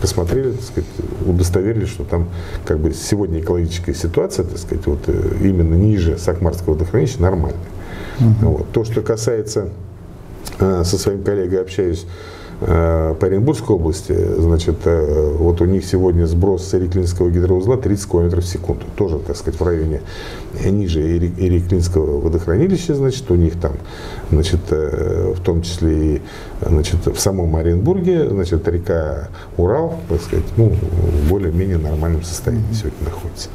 Посмотрели, 0.00 0.52
так 0.52 0.62
сказать, 0.62 0.90
удостоверились, 1.26 1.88
что 1.88 2.04
там 2.04 2.28
как 2.66 2.80
бы 2.80 2.92
сегодня 2.92 3.40
экологическая 3.40 3.94
ситуация, 3.94 4.44
так 4.44 4.58
сказать, 4.58 4.86
вот 4.86 5.08
именно 5.40 5.74
ниже 5.74 6.18
Сакмарского 6.18 6.74
водохранилища 6.74 7.22
нормальная. 7.22 7.60
Угу. 8.20 8.50
Вот. 8.50 8.72
То, 8.72 8.84
что 8.84 9.00
касается, 9.00 9.70
со 10.58 10.84
своим 10.84 11.22
коллегой 11.22 11.62
общаюсь, 11.62 12.04
Э, 12.04 12.43
по 12.60 13.26
Оренбургской 13.26 13.76
области, 13.76 14.14
значит, 14.38 14.76
э, 14.84 15.36
вот 15.38 15.60
у 15.60 15.64
них 15.64 15.84
сегодня 15.84 16.26
сброс 16.26 16.68
с 16.68 16.74
Иреклинского 16.74 17.30
гидроузла 17.30 17.76
30 17.76 18.10
км 18.10 18.40
в 18.40 18.46
секунду. 18.46 18.84
Тоже, 18.96 19.18
так 19.18 19.36
сказать, 19.36 19.58
в 19.58 19.64
районе 19.64 20.00
ниже 20.64 21.00
Иреклинского 21.18 22.20
водохранилища, 22.20 22.94
значит, 22.94 23.30
у 23.30 23.34
них 23.34 23.60
там, 23.60 23.72
значит, 24.30 24.60
э, 24.70 25.34
в 25.36 25.40
том 25.40 25.62
числе 25.62 26.16
и, 26.16 26.22
значит, 26.60 27.06
в 27.06 27.18
самом 27.18 27.56
Оренбурге, 27.56 28.28
значит, 28.28 28.66
река 28.68 29.28
Урал, 29.56 29.98
так 30.08 30.20
сказать, 30.22 30.44
ну, 30.56 30.70
в 30.70 31.28
более-менее 31.28 31.78
нормальном 31.78 32.22
состоянии 32.22 32.72
сегодня 32.72 33.04
находится. 33.04 33.48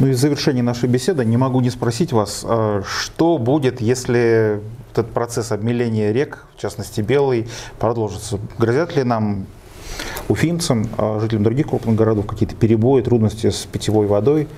Ну 0.00 0.08
и 0.08 0.10
в 0.10 0.16
завершении 0.16 0.62
нашей 0.62 0.88
беседы 0.88 1.24
не 1.24 1.36
могу 1.36 1.60
не 1.60 1.70
спросить 1.70 2.12
вас, 2.12 2.44
что 2.84 3.38
будет, 3.38 3.80
если 3.80 4.60
этот 4.92 5.10
процесс 5.10 5.52
обмеления 5.52 6.12
рек, 6.12 6.46
в 6.56 6.60
частности 6.60 7.00
Белый, 7.00 7.48
продолжится. 7.78 8.38
Грозят 8.58 8.96
ли 8.96 9.04
нам 9.04 9.46
уфимцам, 10.28 10.88
а 10.98 11.20
жителям 11.20 11.42
других 11.42 11.68
крупных 11.68 11.96
городов 11.96 12.26
какие-то 12.26 12.54
перебои, 12.54 13.02
трудности 13.02 13.50
с 13.50 13.66
питьевой 13.70 14.06
водой? 14.06 14.48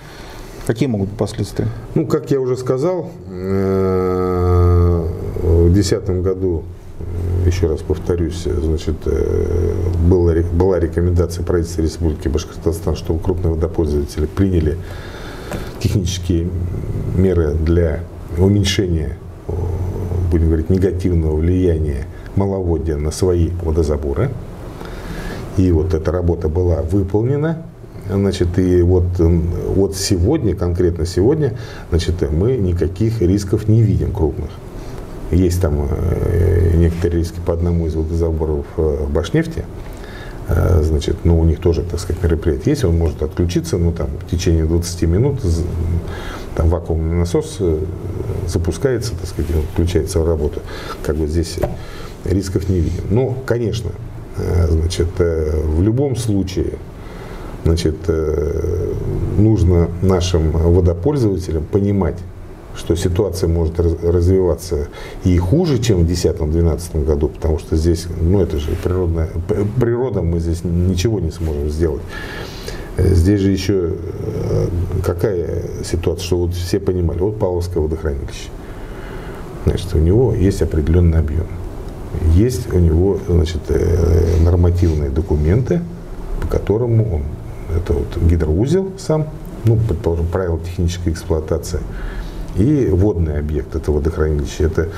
Какие 0.66 0.88
могут 0.88 1.10
быть 1.10 1.18
последствия? 1.18 1.68
Ну, 1.94 2.06
как 2.06 2.30
я 2.30 2.40
уже 2.40 2.56
сказал, 2.56 3.10
э, 3.28 5.08
в 5.42 5.72
2010 5.72 6.22
году, 6.22 6.64
еще 7.46 7.68
раз 7.68 7.80
повторюсь, 7.82 8.42
значит, 8.42 8.96
э, 9.06 9.74
была, 10.08 10.34
была 10.52 10.80
рекомендация 10.80 11.44
правительства 11.44 11.82
Республики 11.82 12.28
Башкортостан, 12.28 12.96
чтобы 12.96 13.20
крупные 13.20 13.54
водопользователи 13.54 14.26
приняли 14.26 14.76
технические 15.80 16.48
меры 17.16 17.54
для 17.54 18.00
уменьшения 18.38 19.16
будем 20.30 20.46
говорить, 20.46 20.70
негативного 20.70 21.36
влияния 21.36 22.06
маловодья 22.34 22.96
на 22.96 23.10
свои 23.10 23.50
водозаборы. 23.62 24.30
И 25.56 25.72
вот 25.72 25.94
эта 25.94 26.12
работа 26.12 26.48
была 26.48 26.82
выполнена. 26.82 27.62
Значит, 28.08 28.58
и 28.58 28.82
вот, 28.82 29.04
вот 29.18 29.96
сегодня, 29.96 30.54
конкретно 30.54 31.06
сегодня, 31.06 31.56
значит, 31.90 32.30
мы 32.30 32.56
никаких 32.56 33.20
рисков 33.20 33.66
не 33.66 33.82
видим 33.82 34.12
крупных. 34.12 34.50
Есть 35.32 35.60
там 35.60 35.88
э, 35.90 36.76
некоторые 36.76 37.18
риски 37.18 37.40
по 37.44 37.52
одному 37.52 37.88
из 37.88 37.96
водозаборов 37.96 38.66
э, 38.76 39.06
Башнефти, 39.08 39.60
э, 39.60 39.62
значит, 40.48 41.24
ну, 41.24 41.38
у 41.40 41.44
них 41.44 41.60
тоже, 41.60 41.82
так 41.82 41.98
сказать, 41.98 42.22
мероприятие 42.22 42.72
есть, 42.72 42.84
он 42.84 42.96
может 42.96 43.22
отключиться, 43.22 43.78
ну, 43.78 43.92
там, 43.92 44.08
в 44.26 44.30
течение 44.30 44.64
20 44.64 45.02
минут, 45.02 45.40
там, 46.54 46.68
вакуумный 46.68 47.16
насос 47.16 47.56
э, 47.60 47.84
запускается, 48.46 49.12
так 49.14 49.28
сказать, 49.28 49.50
он 49.54 49.62
включается 49.72 50.20
в 50.20 50.26
работу. 50.26 50.62
Как 51.02 51.16
бы 51.16 51.26
здесь 51.26 51.58
рисков 52.24 52.68
не 52.68 52.80
видим. 52.80 53.04
Но, 53.10 53.36
конечно, 53.46 53.90
значит, 54.68 55.08
в 55.18 55.82
любом 55.82 56.16
случае, 56.16 56.74
значит, 57.64 57.96
нужно 59.38 59.88
нашим 60.02 60.50
водопользователям 60.50 61.64
понимать, 61.64 62.16
что 62.76 62.94
ситуация 62.94 63.48
может 63.48 63.78
развиваться 63.80 64.88
и 65.24 65.36
хуже, 65.38 65.78
чем 65.78 66.04
в 66.04 66.10
2010-2012 66.10 67.04
году, 67.04 67.28
потому 67.28 67.58
что 67.58 67.76
здесь, 67.76 68.06
ну 68.20 68.40
это 68.40 68.58
же 68.58 68.70
природная, 68.82 69.28
природа, 69.80 70.22
мы 70.22 70.38
здесь 70.40 70.62
ничего 70.64 71.20
не 71.20 71.30
сможем 71.30 71.70
сделать. 71.70 72.02
Здесь 72.98 73.40
же 73.40 73.50
еще 73.50 73.92
э, 73.92 74.68
какая 75.04 75.62
ситуация, 75.84 76.24
что 76.24 76.38
вот 76.38 76.54
все 76.54 76.80
понимали, 76.80 77.18
вот 77.18 77.38
Павловское 77.38 77.82
водохранилище, 77.82 78.48
значит, 79.66 79.94
у 79.94 79.98
него 79.98 80.34
есть 80.34 80.62
определенный 80.62 81.18
объем, 81.18 81.46
есть 82.34 82.72
у 82.72 82.78
него, 82.78 83.18
значит, 83.28 83.60
э, 83.68 84.42
нормативные 84.42 85.10
документы, 85.10 85.80
по 86.40 86.46
которому 86.48 87.16
он, 87.16 87.22
это 87.76 87.92
вот 87.92 88.16
гидроузел 88.22 88.92
сам, 88.96 89.28
ну, 89.64 89.76
предположим, 89.76 90.26
правила 90.26 90.58
технической 90.60 91.12
эксплуатации, 91.12 91.80
и 92.56 92.88
водный 92.88 93.38
объект, 93.38 93.74
это 93.74 93.92
водохранилище, 93.92 94.64
это 94.64 94.88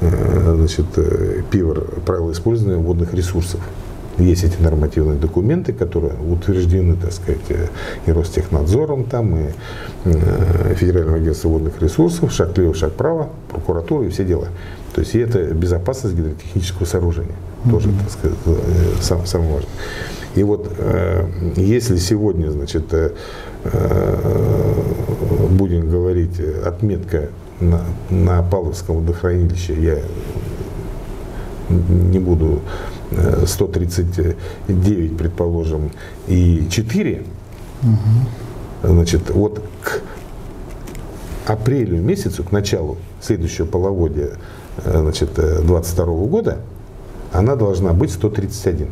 э, 0.00 0.54
значит, 0.56 0.86
э, 0.96 1.42
ПИВР, 1.50 2.02
правила 2.06 2.32
использования 2.32 2.78
водных 2.78 3.14
ресурсов. 3.14 3.60
Есть 4.18 4.44
эти 4.44 4.60
нормативные 4.60 5.18
документы, 5.18 5.72
которые 5.72 6.12
утверждены, 6.14 6.96
так 6.96 7.12
сказать, 7.12 7.40
э, 7.48 7.66
и 8.06 8.12
Ростехнадзором, 8.12 9.04
там, 9.04 9.36
и 9.36 9.46
Федеральным 10.74 11.14
агентством 11.14 11.52
водных 11.52 11.80
ресурсов, 11.80 12.32
шаг 12.32 12.56
лево, 12.56 12.74
шаг 12.74 12.92
право, 12.92 13.30
прокуратура 13.50 14.06
и 14.06 14.10
все 14.10 14.24
дела. 14.24 14.48
То 14.94 15.00
есть 15.00 15.14
и 15.14 15.18
это 15.18 15.42
безопасность 15.54 16.16
гидротехнического 16.16 16.86
сооружения. 16.86 17.36
Mm-hmm. 17.64 17.70
Тоже, 17.70 17.88
так 17.92 18.10
сказать, 18.10 18.38
сам, 19.00 19.26
самое 19.26 19.52
важное. 19.52 19.72
И 20.36 20.42
вот 20.44 20.70
если 21.56 21.96
сегодня, 21.96 22.50
значит, 22.50 22.84
Э, 23.64 24.82
будем 25.50 25.90
говорить, 25.90 26.40
отметка 26.64 27.28
на, 27.60 27.82
на 28.08 28.42
Павловском 28.42 29.00
водохранилище, 29.00 29.74
я 29.74 29.98
не 31.68 32.18
буду 32.18 32.62
139, 33.44 34.36
э, 34.68 35.14
предположим, 35.14 35.90
и 36.26 36.66
4, 36.70 37.22
угу. 37.82 37.90
значит, 38.82 39.30
вот 39.30 39.62
к 39.82 40.00
апрелю 41.46 42.00
месяцу, 42.00 42.42
к 42.42 42.50
началу 42.50 42.96
следующего 43.20 43.66
половодия 43.66 44.30
э, 44.78 45.00
значит, 45.00 45.34
22 45.34 46.06
года, 46.26 46.58
она 47.32 47.56
должна 47.56 47.92
быть 47.92 48.10
131. 48.10 48.88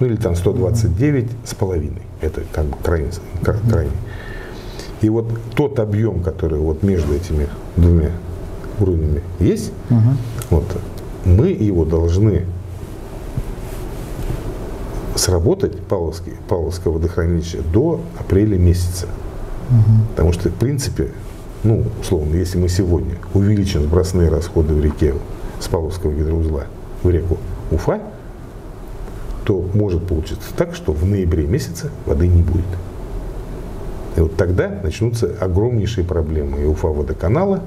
Ну 0.00 0.06
или 0.06 0.16
там 0.16 0.34
129 0.34 1.30
с 1.44 1.54
половиной. 1.54 2.02
Это 2.20 2.42
как 2.52 2.66
бы 2.66 2.76
крайний, 2.82 3.12
крайний. 3.42 3.92
И 5.00 5.08
вот 5.08 5.26
тот 5.56 5.78
объем, 5.80 6.22
который 6.22 6.58
вот 6.58 6.82
между 6.82 7.12
этими 7.12 7.48
двумя 7.76 8.10
уровнями 8.78 9.22
есть, 9.40 9.72
угу. 9.90 10.00
вот, 10.50 10.64
мы 11.24 11.48
его 11.48 11.84
должны 11.84 12.44
сработать, 15.16 15.78
Павловский, 15.80 16.32
Павловское 16.48 16.92
водохранилище, 16.92 17.62
до 17.72 18.00
апреля 18.18 18.56
месяца. 18.56 19.06
Угу. 19.70 20.08
Потому 20.10 20.32
что, 20.32 20.48
в 20.48 20.54
принципе, 20.54 21.08
ну, 21.64 21.84
условно, 22.00 22.36
если 22.36 22.58
мы 22.58 22.68
сегодня 22.68 23.16
увеличим 23.34 23.82
сбросные 23.82 24.28
расходы 24.28 24.74
в 24.74 24.82
реке 24.82 25.14
с 25.60 25.68
Павловского 25.68 26.12
гидроузла 26.12 26.66
в 27.02 27.10
реку 27.10 27.38
Уфа, 27.70 28.00
то 29.44 29.64
может 29.74 30.06
получиться 30.06 30.48
так, 30.56 30.74
что 30.74 30.92
в 30.92 31.04
ноябре 31.04 31.46
месяце 31.46 31.90
воды 32.06 32.28
не 32.28 32.42
будет. 32.42 32.64
И 34.16 34.20
вот 34.20 34.36
тогда 34.36 34.68
начнутся 34.68 35.34
огромнейшие 35.40 36.04
проблемы 36.04 36.62
и 36.62 36.64
Уфа 36.66 36.88
водоканала, 36.88 37.60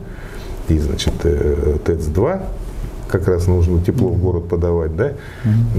и, 0.69 0.77
значит, 0.77 1.13
э, 1.23 1.77
ТЭЦ-2, 1.83 2.41
как 3.07 3.27
раз 3.27 3.47
нужно 3.47 3.81
тепло 3.81 4.09
в 4.09 4.21
город 4.21 4.47
подавать, 4.47 4.95
да, 4.95 5.13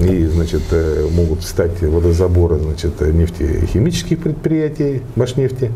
и, 0.00 0.26
значит, 0.26 0.62
э, 0.70 1.08
могут 1.12 1.42
стать 1.42 1.82
водозаборы, 1.82 2.58
значит, 2.58 3.00
нефтехимических 3.00 4.18
предприятий, 4.18 5.02
Башнефти 5.16 5.70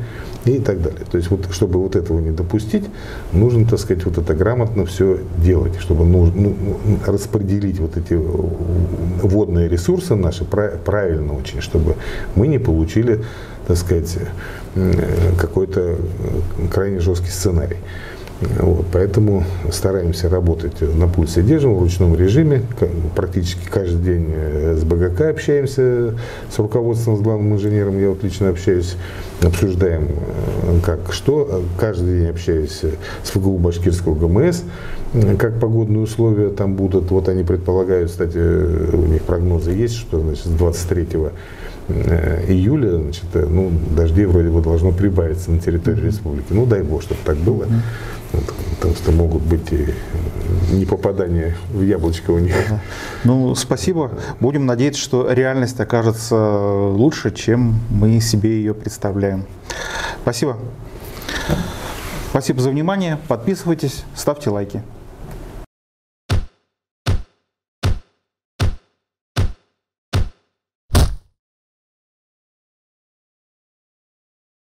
и 0.45 0.59
так 0.59 0.83
далее. 0.83 1.03
То 1.11 1.19
есть, 1.19 1.31
вот, 1.31 1.47
чтобы 1.51 1.81
вот 1.81 1.97
этого 1.97 2.21
не 2.21 2.31
допустить, 2.31 2.85
нужно, 3.33 3.67
так 3.67 3.79
сказать, 3.79 4.05
вот 4.05 4.19
это 4.19 4.35
грамотно 4.35 4.87
все 4.87 5.19
делать, 5.39 5.75
чтобы 5.81 6.05
нужно, 6.05 6.41
ну, 6.41 6.57
распределить 7.07 7.79
вот 7.81 7.97
эти 7.97 8.15
водные 8.15 9.69
ресурсы 9.69 10.15
наши 10.15 10.45
правильно 10.45 11.35
очень, 11.37 11.61
чтобы 11.61 11.97
мы 12.35 12.47
не 12.47 12.59
получили, 12.59 13.25
так 13.67 13.77
сказать, 13.77 14.19
какой-то 15.39 15.97
крайне 16.73 17.01
жесткий 17.01 17.31
сценарий. 17.31 17.77
Вот, 18.41 18.87
поэтому 18.91 19.45
стараемся 19.71 20.31
работать 20.31 20.81
на 20.81 21.07
пульсе 21.09 21.43
держим 21.43 21.75
в 21.75 21.81
ручном 21.81 22.17
режиме. 22.17 22.63
Практически 23.15 23.69
каждый 23.69 24.03
день 24.03 24.31
э, 24.35 24.77
с 24.81 24.85
БГК 24.85 25.29
общаемся, 25.29 26.15
с 26.51 26.59
руководством, 26.59 27.19
с 27.19 27.21
главным 27.21 27.55
инженером. 27.55 28.01
Я 28.01 28.09
вот 28.09 28.25
лично 28.25 28.49
общаюсь, 28.49 28.97
обсуждаем 29.43 30.09
э, 30.09 30.79
как 30.83 31.13
что. 31.13 31.63
Каждый 31.79 32.21
день 32.21 32.31
общаюсь 32.31 32.81
с 33.23 33.31
ФГУ 33.31 33.59
Башкирского 33.59 34.15
ГМС, 34.15 34.63
как 35.39 35.61
погодные 35.61 36.01
условия 36.01 36.49
там 36.49 36.77
будут. 36.77 37.11
Вот 37.11 37.29
они 37.29 37.45
предполагают, 37.45 38.11
кстати, 38.11 38.39
у 38.39 39.07
них 39.07 39.23
прогнозы 39.23 39.73
есть, 39.73 39.97
что 39.97 40.19
значит, 40.19 40.47
с 40.47 40.51
23 40.51 41.07
июля 42.49 42.97
значит, 42.99 43.25
э, 43.35 43.47
ну, 43.47 43.71
дождей 43.95 44.25
вроде 44.25 44.49
бы 44.49 44.63
должно 44.63 44.93
прибавиться 44.93 45.51
на 45.51 45.59
территории 45.59 46.07
республики. 46.07 46.47
Ну, 46.51 46.67
дай 46.67 46.83
бог, 46.83 47.03
чтобы 47.03 47.21
так 47.25 47.37
было. 47.37 47.67
Потому 48.77 48.95
что 48.95 49.13
могут 49.13 49.43
быть 49.43 49.73
и 49.73 49.89
не 50.73 50.87
попадания 50.87 51.57
в 51.73 51.83
яблочко 51.83 52.31
у 52.31 52.39
них. 52.39 52.55
Ну, 53.25 53.55
спасибо. 53.55 54.13
Будем 54.41 54.67
надеяться, 54.67 55.01
что 55.01 55.31
реальность 55.31 55.79
окажется 55.81 56.37
лучше, 56.37 57.31
чем 57.33 57.81
мы 57.91 58.21
себе 58.21 58.51
ее 58.51 58.75
представляем. 58.75 59.45
Спасибо. 60.23 60.57
Спасибо 62.31 62.61
за 62.61 62.71
внимание. 62.71 63.19
Подписывайтесь, 63.29 64.05
ставьте 64.15 64.51
лайки. 64.51 64.83